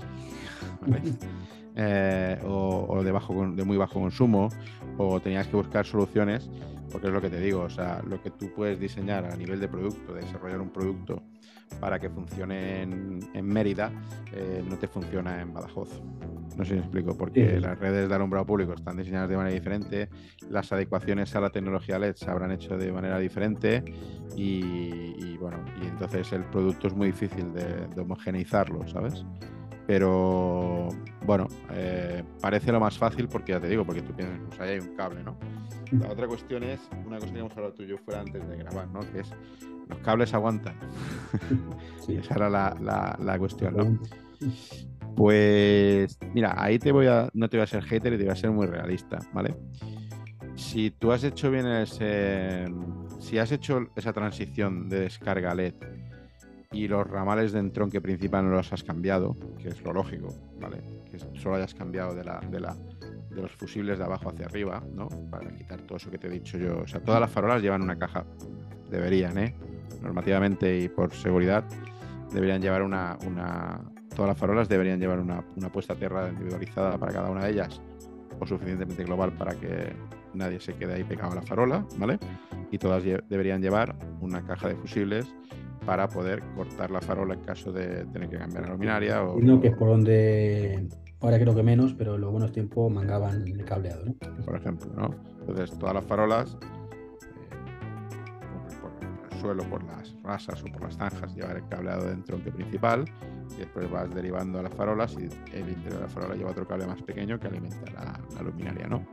[0.87, 1.13] ¿vale?
[1.81, 4.49] Eh, o, de, bajo, de muy bajo consumo,
[4.97, 6.49] o tenías que buscar soluciones,
[6.91, 9.61] porque es lo que te digo, o sea, lo que tú puedes diseñar a nivel
[9.61, 11.23] de producto, desarrollar un producto
[11.79, 13.93] para que funcione en, Mérida,
[14.33, 16.01] eh, no te funciona en Badajoz.
[16.57, 19.53] No sé si me explico, porque las redes de alumbrado público están diseñadas de manera
[19.53, 20.09] diferente,
[20.49, 23.85] las adecuaciones a la tecnología LED se habrán hecho de manera diferente
[24.35, 29.23] y, bueno, y entonces el producto es muy difícil de, homogeneizarlo, ¿sabes?
[29.89, 30.89] Pero
[31.25, 34.69] bueno, eh, parece lo más fácil porque ya te digo, porque tú piensas, pues ahí
[34.73, 35.35] hay un cable, ¿no?
[35.93, 38.57] La otra cuestión es, una cosa que hemos hablado tú y yo fuera antes de
[38.57, 38.99] grabar, ¿no?
[38.99, 39.31] Que es,
[39.87, 40.75] los cables aguantan.
[42.07, 43.99] Esa era la, la cuestión, ¿no?
[45.15, 48.33] Pues mira, ahí te voy a, no te voy a ser hater y te voy
[48.33, 49.55] a ser muy realista, ¿vale?
[50.53, 52.65] Si tú has hecho bien ese,
[53.17, 55.73] si has hecho esa transición de descarga LED
[56.71, 60.29] y los ramales de entronque principal no los has cambiado, que es lo lógico,
[60.59, 61.03] ¿vale?
[61.09, 62.75] Que solo hayas cambiado de, la, de, la,
[63.29, 65.07] de los fusibles de abajo hacia arriba, ¿no?
[65.31, 66.79] Para quitar todo eso que te he dicho yo.
[66.79, 68.23] O sea, todas las farolas llevan una caja,
[68.89, 69.55] deberían, ¿eh?
[70.01, 71.65] Normativamente y por seguridad,
[72.31, 73.81] deberían llevar una, una,
[74.15, 77.81] todas las farolas deberían llevar una, puesta a tierra individualizada para cada una de ellas
[78.39, 79.93] o suficientemente global para que
[80.35, 82.19] nadie se quede ahí pegado a la farola, ¿vale?
[82.71, 85.33] Y todas deberían llevar una caja de fusibles
[85.89, 89.23] para poder cortar la farola en caso de tener que cambiar la luminaria.
[89.23, 90.87] O, no, que es por donde,
[91.19, 94.13] ahora creo que menos, pero en los buenos tiempos mangaban el cableado, ¿no?
[94.45, 95.15] Por ejemplo, ¿no?
[95.39, 97.55] Entonces, todas las farolas, eh,
[98.79, 98.91] por,
[99.31, 103.05] el suelo, por las rasas o por las zanjas, llevar el cableado dentro del principal
[103.55, 105.23] y después vas derivando a las farolas y
[105.55, 107.91] el interior de la farola lleva otro cable más pequeño que alimenta
[108.35, 109.07] la, luminaria, ¿no?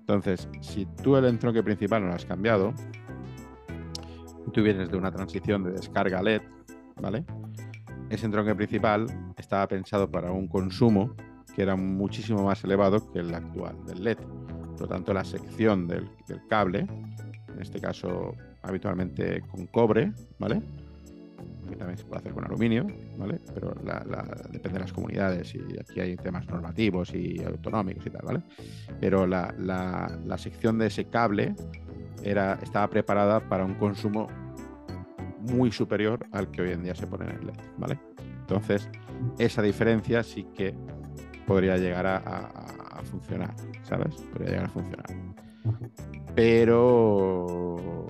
[0.00, 2.72] Entonces, si tú el entronque principal no lo has cambiado,
[4.52, 6.42] tú vienes de una transición de descarga LED,
[7.00, 7.24] ¿vale?
[8.10, 9.06] Ese entronque principal
[9.36, 11.14] estaba pensado para un consumo
[11.54, 14.18] que era muchísimo más elevado que el actual del LED.
[14.18, 20.60] Por lo tanto, la sección del, del cable, en este caso habitualmente con cobre, ¿vale?
[21.66, 22.86] Que también se puede hacer con aluminio,
[23.16, 23.40] ¿vale?
[23.54, 23.74] Pero
[24.50, 28.42] depende de las comunidades y aquí hay temas normativos y autonómicos y tal, ¿vale?
[29.00, 31.54] Pero la, sección de ese cable
[32.22, 34.26] era, estaba preparada para un consumo
[35.40, 37.98] muy superior al que hoy en día se pone en el LED, ¿vale?
[38.40, 38.88] Entonces,
[39.38, 40.74] esa diferencia sí que
[41.46, 42.62] podría llegar a,
[43.04, 44.16] funcionar, ¿sabes?
[44.32, 45.06] Podría llegar a funcionar.
[46.34, 48.06] Pero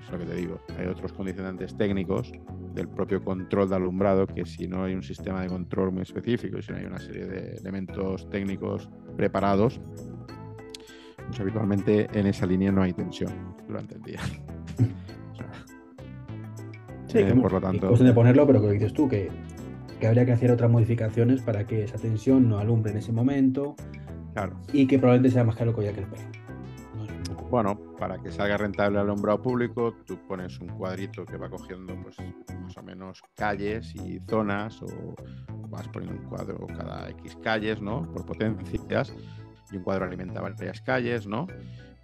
[0.00, 0.60] es lo que te digo.
[0.78, 2.32] Hay otros condicionantes técnicos
[2.76, 6.58] del propio control de alumbrado que si no hay un sistema de control muy específico
[6.58, 9.80] y si no hay una serie de elementos técnicos preparados,
[11.26, 13.32] pues habitualmente en esa línea no hay tensión
[13.66, 14.20] durante el día.
[17.06, 17.90] sí, eh, por lo tanto.
[17.90, 19.30] de ponerlo, pero que dices tú, que,
[19.98, 23.74] que habría que hacer otras modificaciones para que esa tensión no alumbre en ese momento.
[24.34, 24.60] Claro.
[24.72, 26.30] Y que probablemente sea más caro que ya que el perro.
[27.50, 31.94] Bueno, para que salga rentable al alumbrado público, tú pones un cuadrito que va cogiendo
[32.02, 32.16] pues
[32.60, 35.14] más o menos calles y zonas o
[35.68, 38.10] vas poniendo un cuadro cada X calles, ¿no?
[38.12, 39.12] Por potencias
[39.70, 41.46] y un cuadro alimenta varias calles, ¿no?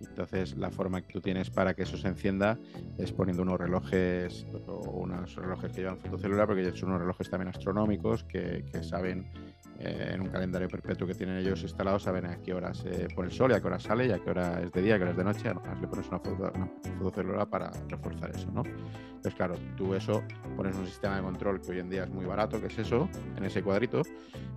[0.09, 2.59] Entonces, la forma que tú tienes para que eso se encienda
[2.99, 7.49] es poniendo unos relojes o unos relojes que llevan fotocelular, porque son unos relojes también
[7.49, 9.31] astronómicos que, saben
[9.79, 13.29] eh, en un calendario perpetuo que tienen ellos instalados, saben a qué hora se pone
[13.29, 14.99] el sol y a qué hora sale y a qué hora es de día, a
[14.99, 15.49] qué hora es de noche.
[15.49, 16.53] Además, le pones una, foto,
[16.99, 18.63] fotocelular para reforzar eso, ¿no?
[18.65, 20.23] Entonces, claro, tú eso
[20.57, 23.09] pones un sistema de control que hoy en día es muy barato, que es eso,
[23.37, 24.03] en ese cuadrito,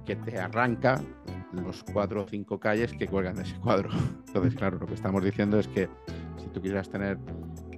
[0.05, 0.99] que te arranca
[1.51, 3.89] los cuatro o cinco calles que cuelgan de ese cuadro.
[4.27, 5.89] Entonces, claro, lo que estamos diciendo es que
[6.37, 7.17] si tú quisieras tener,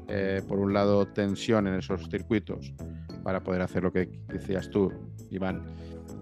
[0.08, 2.74] eh, por un lado, tensión en esos circuitos
[3.24, 4.92] para poder hacer lo que decías tú,
[5.32, 5.64] Iván,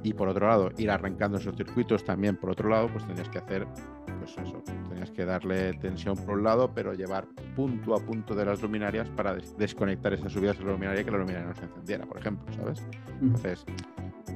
[0.01, 3.39] y por otro lado ir arrancando esos circuitos también por otro lado, pues tendrías que
[3.39, 3.67] hacer,
[4.19, 8.45] pues eso, tenías que darle tensión por un lado, pero llevar punto a punto de
[8.45, 11.65] las luminarias para desconectar esas subidas de la luminaria y que la luminaria no se
[11.65, 12.87] encendiera, por ejemplo, ¿sabes?
[13.21, 13.65] Entonces,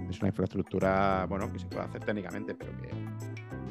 [0.10, 2.90] es una infraestructura, bueno, que se puede hacer técnicamente, pero que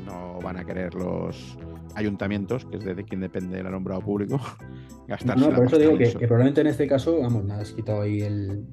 [0.04, 1.58] no van a querer los
[1.94, 4.40] ayuntamientos, que es de, quien depende el alumbrado público,
[5.08, 5.48] gastarse.
[5.48, 8.20] No, por eso digo que, que, probablemente en este caso, vamos, nada, has quitado ahí
[8.20, 8.64] el.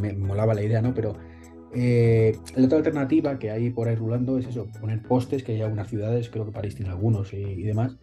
[0.00, 0.94] Me molaba la idea, ¿no?
[0.94, 1.16] Pero
[1.74, 5.62] eh, la otra alternativa que hay por ahí rulando es eso, poner postes, que hay
[5.62, 7.96] algunas ciudades, creo que París tiene algunos y, demás.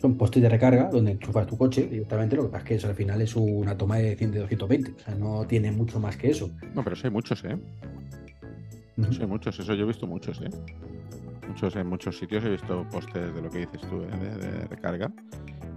[0.00, 2.36] Son postes de recarga donde enchufas tu coche directamente.
[2.36, 4.92] Lo que pasa es que eso al final es una toma de 100 de 220.
[4.92, 6.50] O sea, no tiene mucho más que eso.
[6.74, 7.58] No, pero sí hay muchos, ¿eh?
[8.96, 10.50] hay muchos, eso yo he visto muchos, ¿eh?
[11.50, 14.08] Muchos, en muchos sitios he visto postes de lo que dices tú, ¿eh?
[14.08, 15.12] de, recarga.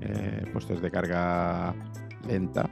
[0.01, 1.73] Eh, postes de carga
[2.27, 2.69] lenta,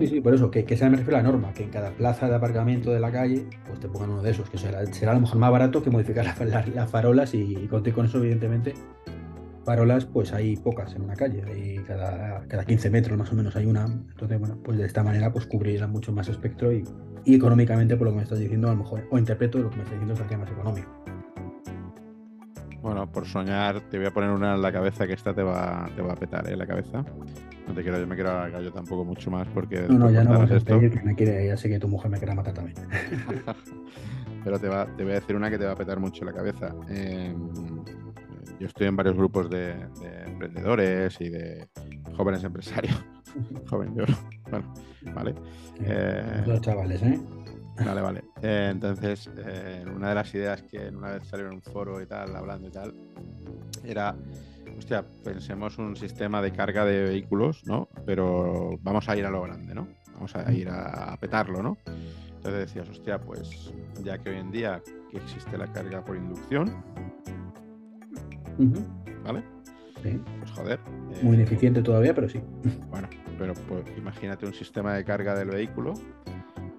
[0.00, 1.90] Sí, sí, por eso, que, que sea me refiero a la norma, que en cada
[1.90, 5.14] plaza de aparcamiento de la calle, pues te pongan uno de esos, que será, a
[5.14, 6.24] lo mejor más barato que modificar
[6.74, 8.74] las farolas y, y conté con eso, evidentemente.
[9.64, 13.56] Farolas, pues hay pocas en una calle, hay cada, cada 15 metros más o menos
[13.56, 13.84] hay una.
[13.84, 16.84] Entonces, bueno, pues de esta manera pues cubrirán mucho más espectro y,
[17.26, 19.82] económicamente, por lo que me estás diciendo, a lo mejor, o interpreto lo que me
[19.82, 21.03] estás diciendo, es más económico.
[22.84, 25.88] Bueno, por soñar, te voy a poner una en la cabeza que esta te va,
[25.96, 26.54] te va a petar, ¿eh?
[26.54, 27.02] La cabeza.
[27.66, 29.86] No te quiero, yo me quiero alargar yo tampoco mucho más porque.
[29.88, 30.78] No, no, ya no vas a esto...
[30.78, 32.76] que me quiere, ya sé que tu mujer me quiere matar también.
[34.44, 36.34] Pero te, va, te voy a decir una que te va a petar mucho la
[36.34, 36.74] cabeza.
[36.90, 37.34] Em,
[38.60, 39.74] yo estoy en varios grupos de,
[40.26, 41.66] emprendedores y de
[42.14, 43.02] jóvenes empresarios.
[43.70, 44.04] Joven yo.
[44.50, 44.74] Bueno,
[45.14, 45.34] vale.
[46.46, 47.18] Los chavales, ¿eh?
[47.82, 48.24] Vale, vale.
[48.42, 52.06] Eh, entonces, eh, una de las ideas que una vez salió en un foro y
[52.06, 52.94] tal, hablando y tal,
[53.82, 54.14] era,
[54.78, 57.88] hostia, pensemos un sistema de carga de vehículos, ¿no?
[58.06, 59.88] Pero vamos a ir a lo grande, ¿no?
[60.14, 61.76] Vamos a ir a, petarlo, ¿no?
[62.36, 63.72] Entonces decías, hostia, pues
[64.04, 66.70] ya que hoy en día que existe la carga por inducción,
[69.24, 69.42] ¿vale?
[70.02, 70.20] Sí.
[70.38, 70.78] Pues joder.
[71.22, 72.40] Muy eh, ineficiente todavía, pero sí.
[72.90, 73.08] Bueno,
[73.38, 75.94] pero pues imagínate un sistema de carga del vehículo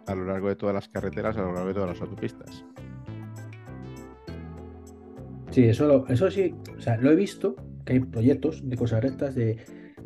[0.08, 2.66] a lo largo de todas las carreteras, a lo largo de todas las autopistas.
[5.52, 9.36] Sí, eso, eso sí, o sea, lo he visto, que hay proyectos de cosas rectas,
[9.36, 9.58] de,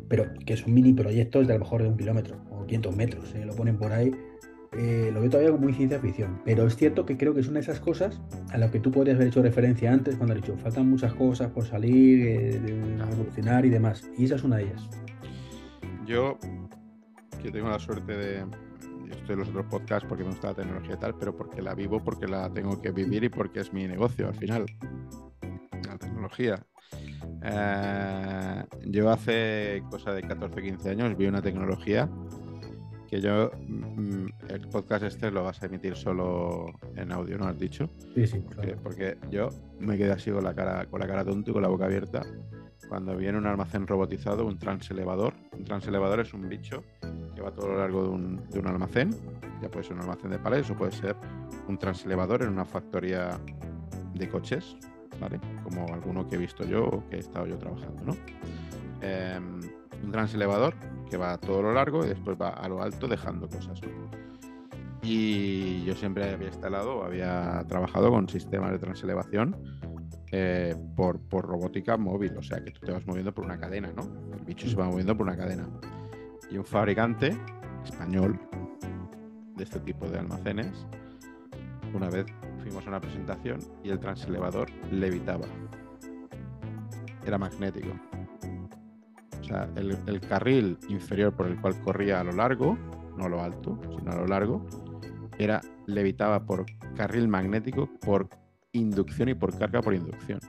[0.08, 3.34] pero que son mini proyectos de a lo mejor de un kilómetro o 500 metros,
[3.34, 4.12] eh, lo ponen por ahí.
[4.78, 7.56] Eh, lo veo todavía como muy ciencia ficción, pero es cierto que creo que son
[7.56, 8.20] esas cosas
[8.52, 11.50] a las que tú podrías haber hecho referencia antes cuando has dicho faltan muchas cosas
[11.50, 14.88] por salir, eh, de evolucionar y demás, y esa es una de ellas.
[16.06, 16.38] Yo,
[17.42, 18.44] que tengo la suerte de,
[19.32, 22.02] en los otros podcasts porque me gusta la tecnología y tal, pero porque la vivo,
[22.02, 24.66] porque la tengo que vivir y porque es mi negocio al final.
[25.86, 26.64] La tecnología.
[27.42, 32.10] Eh, yo hace cosa de 14 15 años vi una tecnología
[33.08, 37.58] que yo, mm, el podcast este lo vas a emitir solo en audio, ¿no has
[37.58, 37.90] dicho?
[38.14, 38.38] Sí, sí.
[38.38, 39.48] Porque, porque yo
[39.80, 42.24] me quedé así con la cara, con la cara tonto y con la boca abierta
[42.90, 45.32] cuando viene un almacén robotizado, un transelevador.
[45.56, 46.82] Un transelevador es un bicho
[47.36, 49.10] que va todo lo largo de un, de un almacén,
[49.62, 51.14] ya puede ser un almacén de palés o puede ser
[51.68, 53.38] un transelevador en una factoría
[54.12, 54.76] de coches,
[55.20, 55.40] ¿vale?
[55.62, 58.16] Como alguno que he visto yo o que he estado yo trabajando, ¿no?
[59.02, 59.60] Em,
[60.02, 60.74] un transelevador
[61.08, 63.80] que va todo lo largo y después va a lo alto dejando cosas.
[65.02, 69.56] Y yo siempre había instalado, había trabajado con sistemas de transelevación
[70.32, 73.92] eh, por, por, robótica móvil, o sea que tú te vas moviendo por una cadena,
[73.92, 74.02] ¿no?
[74.36, 75.68] El bicho se va moviendo por una cadena.
[76.50, 77.36] Y un fabricante
[77.84, 78.38] español
[79.56, 80.86] de este tipo de almacenes,
[81.94, 82.26] una vez
[82.62, 85.46] fuimos a una presentación y el transelevador levitaba.
[87.26, 87.90] Era magnético.
[89.40, 92.78] O sea, el, el carril inferior por el cual corría a lo largo,
[93.16, 94.64] no a lo alto, sino a lo largo,
[95.38, 98.28] era levitaba por carril magnético, por
[98.72, 100.40] inducción y por carga por inducción.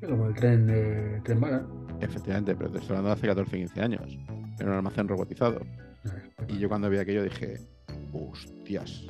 [0.00, 1.66] Como el tren, eh, tren bala.
[2.00, 4.18] Efectivamente, pero te estoy hablando de hace 14, 15 años.
[4.58, 5.60] Era un almacén robotizado.
[6.48, 7.58] Y yo cuando vi aquello dije,
[8.12, 9.06] hostias.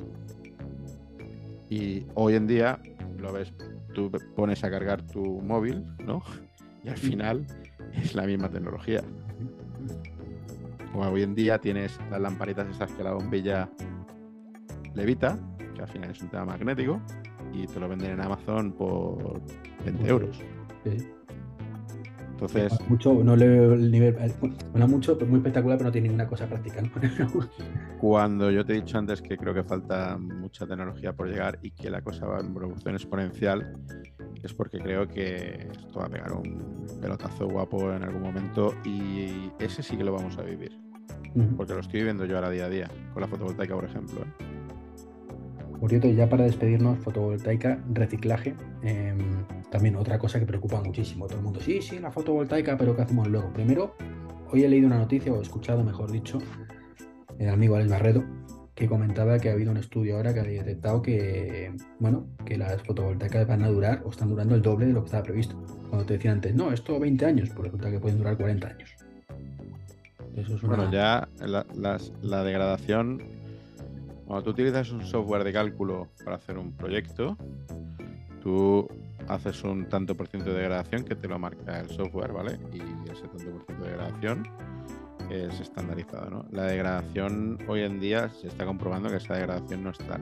[1.69, 2.79] Y hoy en día,
[3.17, 3.53] lo ves,
[3.93, 6.23] tú pones a cargar tu móvil, ¿no?
[6.83, 7.45] Y al final
[7.93, 9.01] es la misma tecnología.
[10.93, 13.69] O hoy en día tienes las lamparitas estas que la bombilla
[14.95, 15.37] levita,
[15.75, 17.01] que al final es un tema magnético,
[17.53, 19.41] y te lo venden en Amazon por
[19.85, 20.39] 20 euros.
[22.31, 22.71] Entonces.
[22.87, 24.15] Mucho, no le el nivel.
[24.71, 26.83] Suena mucho, muy espectacular, pero no tiene ninguna cosa práctica.
[27.99, 31.71] Cuando yo te he dicho antes que creo que falta mucha tecnología por llegar y
[31.71, 33.75] que la cosa va en evolución exponencial,
[34.43, 39.51] es porque creo que esto va a pegar un pelotazo guapo en algún momento y
[39.57, 40.79] ese sí que lo vamos a vivir.
[41.55, 44.21] Porque lo estoy viviendo yo ahora día a día, con la fotovoltaica, por ejemplo.
[44.21, 44.66] ¿eh?
[45.79, 48.55] Por cierto, ya para despedirnos, fotovoltaica, reciclaje.
[48.81, 51.27] Em, también otra cosa que preocupa muchísimo.
[51.27, 53.51] Todo el mundo, sí, sí, la fotovoltaica, pero ¿qué hacemos luego?
[53.53, 53.95] Primero,
[54.51, 56.39] hoy he leído una noticia, o he escuchado, mejor dicho,
[57.37, 58.23] el amigo Alex Barredo,
[58.73, 62.81] que comentaba que ha habido un estudio ahora que ha detectado que, bueno, que las
[62.83, 65.55] fotovoltaicas van a durar o están durando el doble de lo que estaba previsto.
[65.89, 68.89] Cuando te decían antes, no, esto 20 años, pues resulta que pueden durar 40 años.
[70.35, 70.75] Eso es una...
[70.75, 71.27] Bueno, ya
[72.21, 73.21] la degradación
[74.27, 77.37] cuando tú utilizas un software de cálculo para hacer un proyecto,
[78.43, 78.87] tú
[79.29, 82.59] haces un tanto por ciento de degradación que te lo marca el software, ¿vale?
[82.73, 84.43] Y ese tanto por ciento de degradación
[85.29, 86.45] es estandarizado, ¿no?
[86.51, 90.19] La degradación hoy en día se está comprobando que esa degradación no está.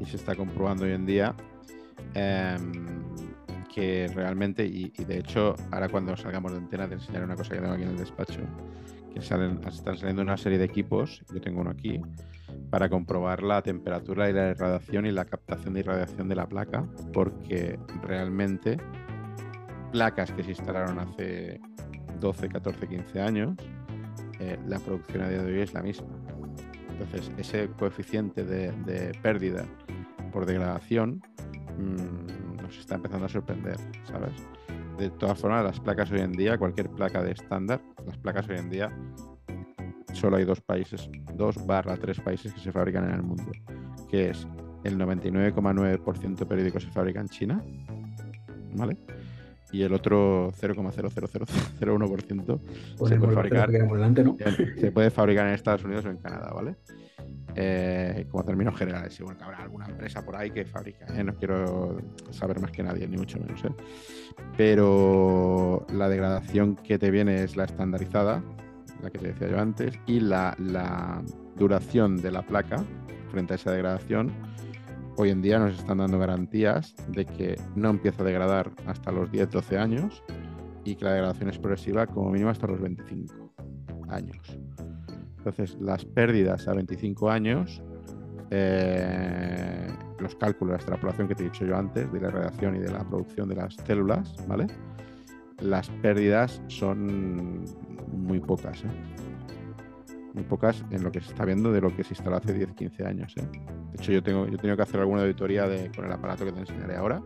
[0.00, 1.34] Y se está comprobando hoy en día
[2.14, 3.04] em,
[3.74, 7.60] que realmente, y, de hecho, ahora cuando salgamos de antena te enseñaré una cosa que
[7.60, 8.40] tengo aquí en el despacho,
[9.12, 12.00] que salen, están saliendo una serie de equipos, yo tengo uno aquí,
[12.70, 16.84] para comprobar la temperatura y la irradiación y la captación de irradiación de la placa,
[17.12, 18.78] porque realmente
[19.92, 21.60] placas que se instalaron hace
[22.20, 23.56] 12, 14, 15 años,
[24.40, 26.08] eh, la producción a día de hoy es la misma.
[26.90, 29.64] Entonces, ese coeficiente de, pérdida
[30.32, 31.22] por degradación
[31.78, 34.32] mm, nos está empezando a sorprender, ¿sabes?
[34.98, 38.56] De todas formas, las placas hoy en día, cualquier placa de estándar, las placas hoy
[38.56, 38.90] en día
[40.12, 43.50] solo hay dos países, dos barra tres países que se fabrican en el mundo,
[44.08, 44.46] que es
[44.84, 47.64] el 99,9% periódico se fabrica en China,
[48.74, 48.96] ¿vale?
[49.72, 52.60] Y el otro 0,00001%
[53.08, 53.68] se puede fabricar
[54.78, 56.76] se puede fabricar en Estados Unidos o en Canadá, ¿vale?
[57.58, 61.24] Eh, como términos generales, bueno, que habrá alguna empresa por ahí que fabrica, ¿eh?
[61.24, 61.96] no quiero
[62.30, 63.70] saber más que nadie, ni mucho menos, ¿eh?
[64.58, 68.42] pero la degradación que te viene es la estandarizada,
[69.02, 70.54] la que te decía yo antes, y la,
[71.56, 72.84] duración de la placa
[73.30, 74.30] frente a esa degradación,
[75.16, 79.30] hoy en día nos están dando garantías de que no empieza a degradar hasta los
[79.30, 80.22] 10-12 años
[80.84, 83.52] y que la degradación es progresiva como mínimo hasta los 25
[84.10, 84.58] años.
[85.38, 87.82] Entonces, las pérdidas a 25 años,
[88.50, 89.88] eh,
[90.18, 92.90] los cálculos, la extrapolación que te he dicho yo antes de la radiación y de
[92.90, 94.66] la producción de las células, ¿vale?
[95.60, 97.64] Las pérdidas son
[98.12, 98.88] muy pocas, ¿eh?
[100.34, 102.74] Muy pocas en lo que se está viendo de lo que se instaló hace 10,
[102.74, 103.48] 15 años, ¿eh?
[103.92, 106.44] De hecho, yo tengo, yo he tenido que hacer alguna auditoría de, con el aparato
[106.44, 107.22] que te enseñaré ahora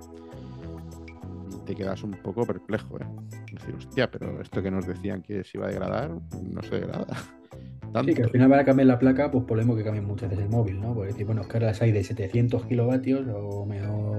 [1.50, 3.06] y te quedas un poco perplejo, ¿eh?
[3.52, 7.06] Decir, hostia, pero esto que nos decían que se iba a degradar, no se degrada.
[8.04, 10.44] Sí, que al final van a cambiar la placa, pues podemos que cambien muchas veces
[10.44, 10.94] el móvil, ¿no?
[10.94, 13.66] Porque decir, bueno, es que ahora las hay de 700 kilovatios o,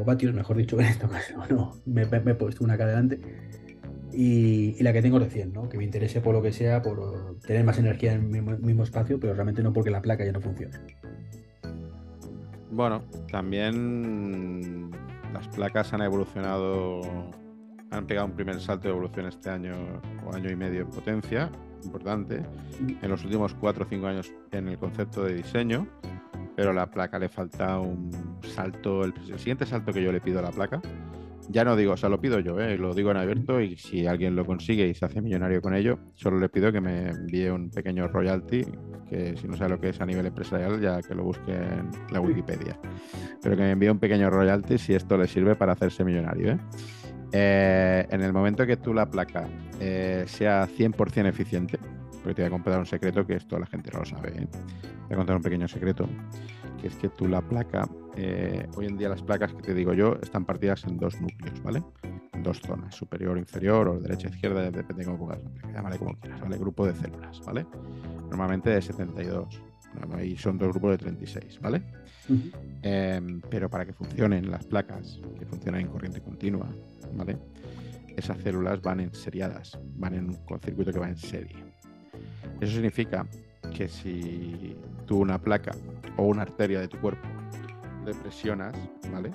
[0.05, 1.09] vatios, mejor dicho, en esto
[1.49, 3.17] no, me, me, he puesto una acá adelante
[4.13, 5.69] y, la que tengo recién, ¿no?
[5.69, 9.19] Que me interese por lo que sea, por tener más energía en el mismo, espacio,
[9.19, 10.77] pero realmente no porque la placa ya no funcione.
[12.71, 14.91] Bueno, también
[15.33, 17.01] las placas han evolucionado,
[17.89, 19.75] han pegado un primer salto de evolución este año
[20.25, 21.51] o año y medio en potencia,
[21.83, 22.41] importante,
[23.01, 25.87] en los últimos cuatro o cinco años en el concepto de diseño,
[26.55, 30.39] pero a la placa le falta un salto, el siguiente salto que yo le pido
[30.39, 30.81] a la placa
[31.49, 32.77] ya no digo, o sea, lo pido yo, ¿eh?
[32.77, 35.99] lo digo en abierto y si alguien lo consigue y se hace millonario con ello,
[36.15, 38.65] solo le pido que me envíe un pequeño royalty,
[39.09, 41.89] que si no sabe lo que es a nivel empresarial, ya que lo busque en
[42.11, 42.79] la Wikipedia.
[43.41, 46.53] Pero que me envíe un pequeño royalty si esto le sirve para hacerse millonario.
[46.53, 46.59] ¿eh?
[47.33, 49.47] Eh, en el momento que tú la placa
[50.25, 51.79] sea 100% eficiente,
[52.21, 54.29] Porque te voy a contar un secreto que esto la gente no lo sabe.
[54.29, 54.47] ¿eh?
[54.47, 54.57] Te
[55.07, 56.07] voy a contar un pequeño secreto,
[56.79, 59.93] que es que tú la placa, eh, hoy en día las placas que te digo
[59.93, 61.83] yo están partidas en dos núcleos, ¿vale?
[62.33, 65.39] En dos zonas, superior, inferior o derecha, izquierda, depende de cómo pongas
[65.73, 66.57] llámale como quieras, ¿vale?
[66.57, 67.65] Grupo de células, ¿vale?
[68.29, 69.61] Normalmente de 72.
[70.13, 71.83] Ahí son dos grupos de 36, ¿vale?
[72.81, 76.69] Em, pero para que funcionen las placas, que funcionan en corriente continua,
[77.13, 77.37] ¿vale?
[78.15, 81.70] Esas células van en seriadas, van en un circuito que va en serie.
[82.59, 83.25] Eso significa
[83.75, 85.71] que si tú una placa
[86.17, 87.27] o una arteria de tu cuerpo
[88.05, 88.73] le presionas,
[89.11, 89.31] ¿vale?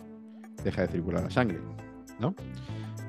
[0.64, 1.60] Deja de circular la sangre,
[2.18, 2.34] ¿no?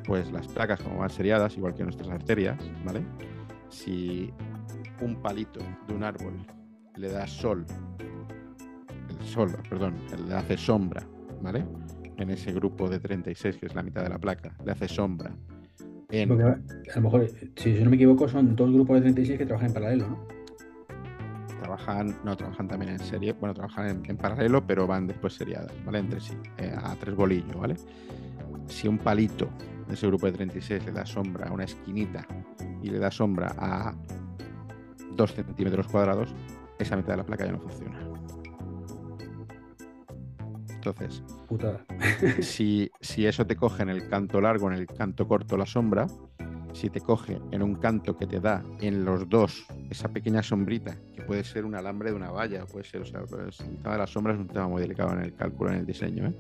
[0.05, 3.03] Pues las placas, como van seriadas, igual que nuestras arterias, ¿vale?
[3.69, 4.32] Si
[5.01, 6.34] un palito de un árbol
[6.95, 7.65] le da sol,
[9.09, 9.95] el sol, perdón,
[10.28, 11.03] le hace sombra,
[11.41, 11.65] ¿vale?
[12.17, 15.32] En ese grupo de 36, que es la mitad de la placa, le hace sombra.
[16.10, 19.74] A lo mejor, si no me equivoco, son dos grupos de 36 que trabajan en
[19.74, 20.28] paralelo, ¿no?
[21.60, 25.99] Trabajan, no, trabajan también en serie, bueno, trabajan en, paralelo, pero van después seriadas, ¿vale?
[25.99, 27.76] Entre sí, eh, a tres bolillos, ¿vale?
[28.68, 29.49] Si un palito
[29.88, 32.26] de ese grupo de 36 le da sombra a una esquinita
[32.82, 33.93] y le da sombra a
[35.16, 36.34] 2 centímetros cuadrados,
[36.80, 38.07] esa mitad de la placa ya no funciona.
[40.89, 41.23] Entonces,
[42.41, 46.07] si, si, eso te coge en el canto largo, en el canto corto la sombra,
[46.77, 50.95] si te coge en un canto que te da en los dos esa pequeña sombrita,
[51.15, 53.93] que puede ser un alambre de una valla, puede ser, o sea, pues, el tema
[53.93, 56.27] de las sombras es un tema muy delicado en el cálculo, en el diseño.
[56.27, 56.33] ¿eh?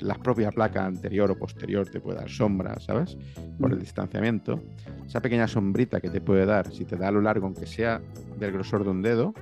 [0.00, 3.16] La propia placa anterior o posterior te puede dar sombra, ¿sabes?
[3.58, 3.80] Por el mm.
[3.80, 4.60] distanciamiento.
[5.06, 8.02] Esa pequeña sombrita que te puede dar, si te da a lo largo, aunque sea
[8.38, 9.32] del grosor de un dedo,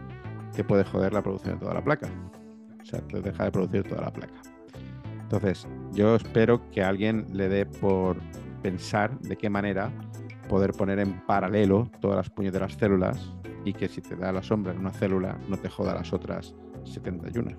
[0.54, 2.08] te puede joder la producción de toda la placa.
[2.92, 4.34] Sea, te deja de producir toda la placa.
[5.22, 8.18] Entonces, yo espero que alguien le dé por
[8.62, 9.90] pensar de qué manera
[10.48, 13.32] poder poner en paralelo todas las puñeteras células
[13.64, 16.54] y que si te da la sombra en una célula no te joda las otras
[16.84, 17.56] 71.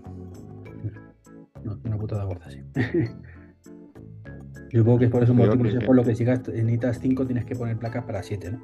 [1.64, 2.62] No, una putada gorda, sí.
[4.70, 7.46] Yo supongo que es por eso motivo, es por lo que si necesitas 5 tienes
[7.46, 8.60] que poner placas para 7, ¿no?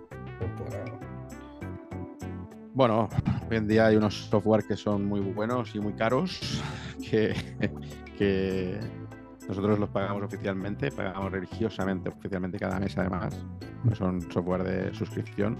[2.80, 3.10] Bueno,
[3.52, 6.64] hoy en día hay unos software que son muy buenos y muy caros
[7.10, 8.80] que,
[9.50, 13.38] nosotros los pagamos oficialmente, pagamos religiosamente, oficialmente cada mes además.
[13.98, 15.58] Son software de suscripción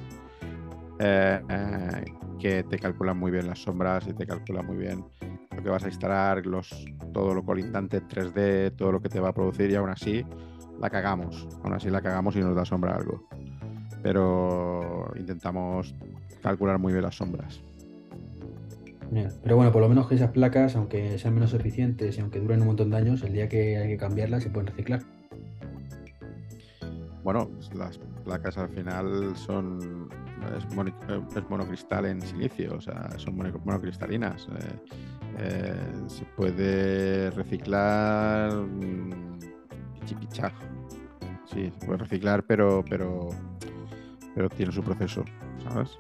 [1.00, 2.06] eh, eh,
[2.40, 5.04] que te calculan muy bien las sombras y te calculan muy bien
[5.54, 6.70] lo que vas a instalar, los,
[7.12, 10.26] todo lo colindante 3D, todo lo que te va a producir y aún así
[10.80, 11.50] la cagamos.
[11.66, 13.28] Aún así la cagamos y nos da sombra algo.
[14.02, 15.94] Pero intentamos
[16.42, 17.62] calcular muy bien las sombras.
[19.44, 22.62] Pero bueno, por lo menos que esas placas, aunque sean menos eficientes y aunque duren
[22.62, 25.02] un montón de años, el día que hay que cambiarlas se pueden reciclar.
[27.24, 30.10] Bueno, las placas al final son
[30.56, 34.48] es, monocristal en silicio, o sea, son monocristalinas.
[34.48, 34.96] Eh,
[35.40, 35.76] eh,
[36.08, 39.40] se puede reciclar mm,
[40.00, 40.52] pichipichá.
[41.46, 43.30] Sí, se puede reciclar, pero, pero,
[44.36, 45.24] pero tiene su proceso,
[45.64, 45.98] ¿sabes?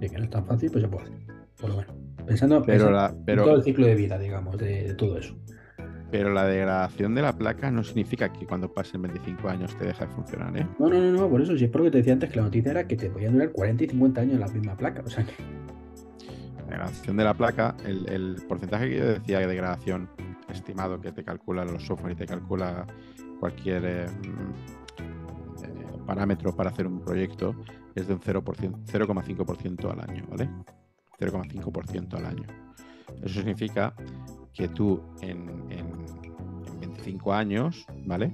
[0.00, 1.18] Sí, que no es tan fácil, pues se puede hacer.
[1.60, 1.94] Por lo menos.
[2.26, 5.36] Pensando, en todo el ciclo de vida, digamos, de, todo eso.
[6.10, 10.06] Pero la degradación de la placa no significa que cuando pasen 25 años te deja
[10.06, 10.66] de funcionar, ¿eh?
[10.78, 12.36] No, no, no, no por eso, sí es por lo que te decía antes que
[12.36, 15.10] la noticia era que te podían durar 40 y 50 años la misma placa, o
[15.10, 15.32] sea que...
[16.58, 20.08] La degradación de la placa, el, porcentaje que yo decía de degradación
[20.50, 22.86] estimado que te calcula los software y te calcula
[23.38, 24.06] cualquier eh,
[26.06, 27.54] parámetro para hacer un proyecto
[27.94, 30.48] es de un 0,5% al año, ¿vale?
[31.18, 32.46] 0,5% al año.
[33.22, 33.94] Eso significa
[34.52, 35.68] que tú en,
[36.80, 38.32] 25 años, ¿vale?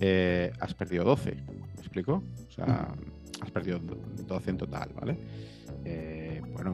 [0.00, 2.22] Eh, has perdido 12, ¿me explico?
[2.48, 2.94] O sea,
[3.40, 5.18] has perdido 12 en total, ¿vale?
[5.84, 6.72] Eh, bueno,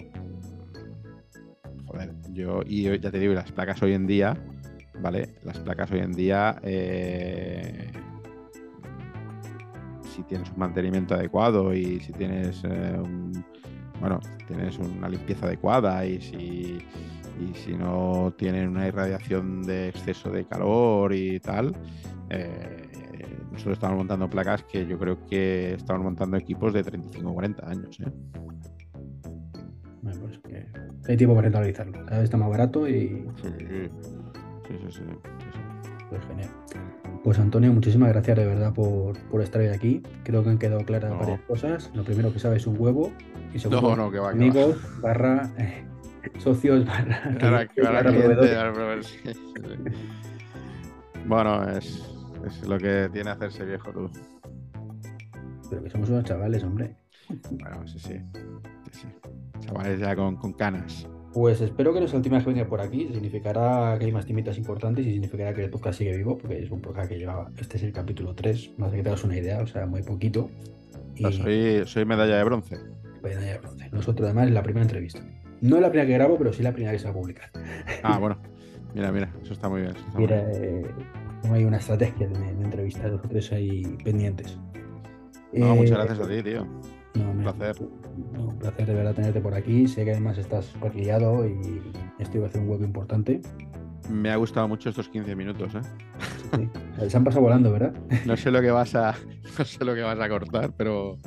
[1.87, 4.37] joder, yo, y ya te digo, las placas hoy en día,
[5.01, 5.35] ¿vale?
[5.45, 7.91] Las placas hoy en día, eh,
[10.23, 13.45] si tienes un mantenimiento adecuado y si tienes un
[14.03, 14.19] bueno,
[14.49, 16.79] tienes una limpieza adecuada y si,
[17.41, 21.73] y si no tienen una irradiación de exceso de calor y tal,
[22.29, 22.89] eh,
[23.53, 27.71] nosotros estamos montando placas que yo creo que estamos montando equipos de 35 o 40
[27.71, 28.01] años.
[28.01, 28.11] ¿eh?
[30.03, 30.67] Bueno, pues que
[31.09, 31.93] hay tiempo para rentabilizarlo.
[32.05, 33.25] Cada vez está más barato y.
[33.41, 34.91] Sí, sí, sí.
[34.91, 35.03] sí,
[36.13, 36.51] Pues genial.
[37.25, 40.03] Pues Antonio, muchísimas gracias de verdad por, por estar hoy aquí.
[40.25, 41.91] Creo que han quedado claras varias cosas.
[41.95, 43.11] Lo primero que sabes es un huevo.
[43.55, 45.85] Y segundo, no, no, que va, amigos, barra, eh,
[46.39, 47.31] socios, barra,
[51.27, 52.15] bueno, es,
[52.47, 54.11] es, lo que tiene hacerse viejo tú.
[55.71, 56.95] Pero que somos unos chavales, hombre.
[57.53, 58.21] Bueno, sí, sí.
[58.91, 59.09] sí,
[59.61, 61.09] Chavales ya con, con canas.
[61.33, 63.09] Pues espero que no sea la última vez que venga por aquí.
[63.13, 66.71] Significará que hay más timitas importantes y significará que el podcast sigue vivo, porque es
[66.71, 67.51] un podcast que lleva.
[67.59, 70.51] Este es el capítulo 3, más que te hagas una idea, o sea, muy poquito.
[71.17, 71.33] Y...
[71.33, 72.79] Soy, soy medalla de bronce.
[73.23, 73.89] Medalla de bronce.
[73.93, 75.21] Nosotros, además, es la primera entrevista.
[75.63, 77.51] No es la primera que grabo, pero sí la primera que se va a publicar.
[78.03, 78.39] Ah, bueno.
[78.95, 79.95] Mira, mira, eso está muy bien.
[80.19, 80.85] mira, eh,
[81.51, 84.59] hay una estrategia de, de entrevistas, los tres ahí pendientes.
[85.53, 86.67] No, muchas eh, gracias a ti, tío.
[87.15, 87.77] Un placer.
[88.39, 89.87] un placer de verdad tenerte por aquí.
[89.87, 91.83] Sé que además estás liado y
[92.19, 93.41] estoy va a hacer un hueco importante.
[94.11, 95.81] Me ha gustado mucho estos 15 minutos, ¿eh?
[96.57, 97.95] Sí, Se han pasado volando, ¿verdad?
[98.27, 99.15] No sé lo que vas a,
[99.59, 101.19] no sé lo que vas a cortar, pero,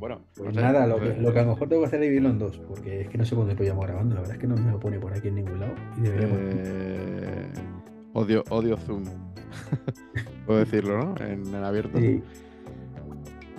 [0.00, 0.22] bueno.
[0.36, 2.38] Pues nada, lo que, lo que, a lo mejor tengo que hacer es dividirlo en
[2.38, 4.14] dos, porque es que no sé cuándo podíamos grabando.
[4.14, 5.74] La verdad es que no me lo pone por aquí en ningún lado.
[6.02, 7.46] Eh,
[8.14, 9.04] odio, odio Zoom.
[10.46, 11.14] Puedo decirlo, ¿no?
[11.24, 11.98] En, en abierto.
[11.98, 12.22] Sí.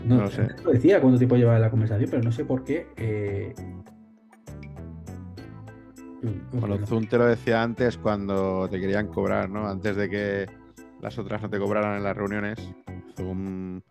[0.05, 0.47] No, no sé.
[0.63, 2.87] Lo decía cuánto tiempo llevaba la conversación, pero no sé por qué.
[2.95, 3.53] Eh...
[6.53, 9.67] Bueno, Zoom te lo decía antes cuando te querían cobrar, ¿no?
[9.67, 10.47] Antes de que
[11.01, 12.57] las otras no te cobraran en las reuniones.
[13.15, 13.81] Zoom,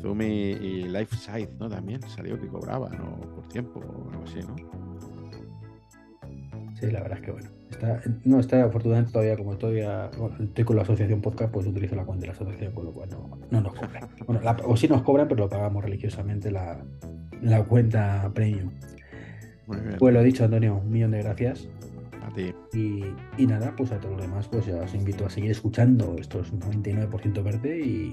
[0.00, 1.68] Zoom y, y LifeSide, ¿no?
[1.68, 3.18] También salió que cobraba, ¿no?
[3.34, 4.56] Por tiempo o algo así, ¿no?
[6.74, 7.59] Sí, la verdad es que bueno.
[7.80, 11.94] Está, no está afortunadamente todavía, como todavía bueno, estoy con la asociación podcast, pues utilizo
[11.94, 14.08] la cuenta de la asociación, con lo cual no, no nos cobran.
[14.26, 16.84] Bueno, o sí nos cobran, pero lo pagamos religiosamente la,
[17.40, 18.70] la cuenta premium.
[19.98, 21.68] Pues lo dicho, Antonio, un millón de gracias.
[22.22, 22.52] A ti.
[22.74, 26.16] Y, y, nada, pues a todos los demás, pues ya os invito a seguir escuchando
[26.18, 28.12] estos 99% verde y,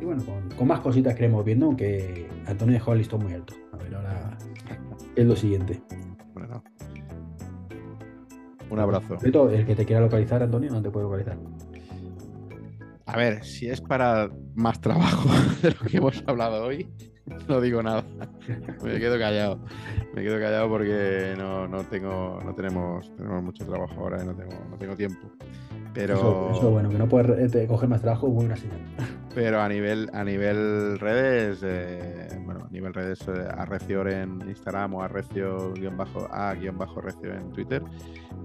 [0.00, 3.34] y bueno, con, con, más cositas que iremos viendo, aunque Antonio dejó el listón muy
[3.34, 3.54] alto.
[3.72, 4.38] A ver, ahora
[5.14, 5.80] es lo siguiente.
[8.70, 9.16] Un abrazo.
[9.22, 11.38] El que te quiera localizar, Antonio, no te puede localizar.
[13.06, 15.30] A ver, si es para más trabajo
[15.62, 16.86] de lo que hemos hablado hoy,
[17.48, 18.04] no digo nada.
[18.82, 19.64] Me quedo callado.
[20.14, 24.34] Me quedo callado porque no, no tengo, no tenemos, tenemos mucho trabajo ahora y no
[24.34, 25.30] tengo, no tengo tiempo.
[25.94, 26.50] Pero...
[26.52, 28.80] Eso, bueno, que no puedes eh, coger más trabajo buena señal.
[29.34, 34.94] Pero a nivel, a nivel redes, eh, bueno, a nivel redes, eh, Arrecior en Instagram
[34.94, 37.82] o Arrecio-A-Recio en Twitter.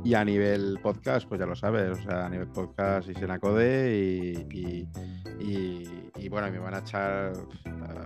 [0.03, 3.97] Y a nivel podcast, pues ya lo sabes, o sea, a nivel podcast y Senacode
[3.97, 4.45] y,
[5.39, 7.31] y, y, bueno, me van a echar,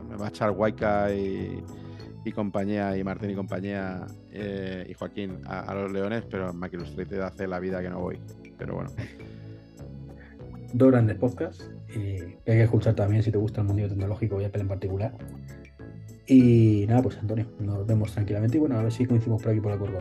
[0.08, 1.64] me va a echar Waika y,
[2.28, 7.20] y compañía, y Martín y compañía, eh, y Joaquín a, los leones, pero Mac Illustrated
[7.22, 8.20] hace la vida que no voy.
[8.58, 8.90] Pero bueno.
[10.74, 11.72] Dos grandes podcasts.
[11.90, 15.14] Y hay que escuchar también si te gusta el mundo tecnológico y Apple en particular.
[16.28, 19.62] Y nada, pues Antonio, nos vemos tranquilamente y bueno, a ver si coincidimos por aquí
[19.62, 20.00] por la curva.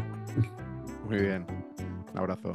[1.09, 1.47] Muy bien.
[2.13, 2.53] Un abrazo.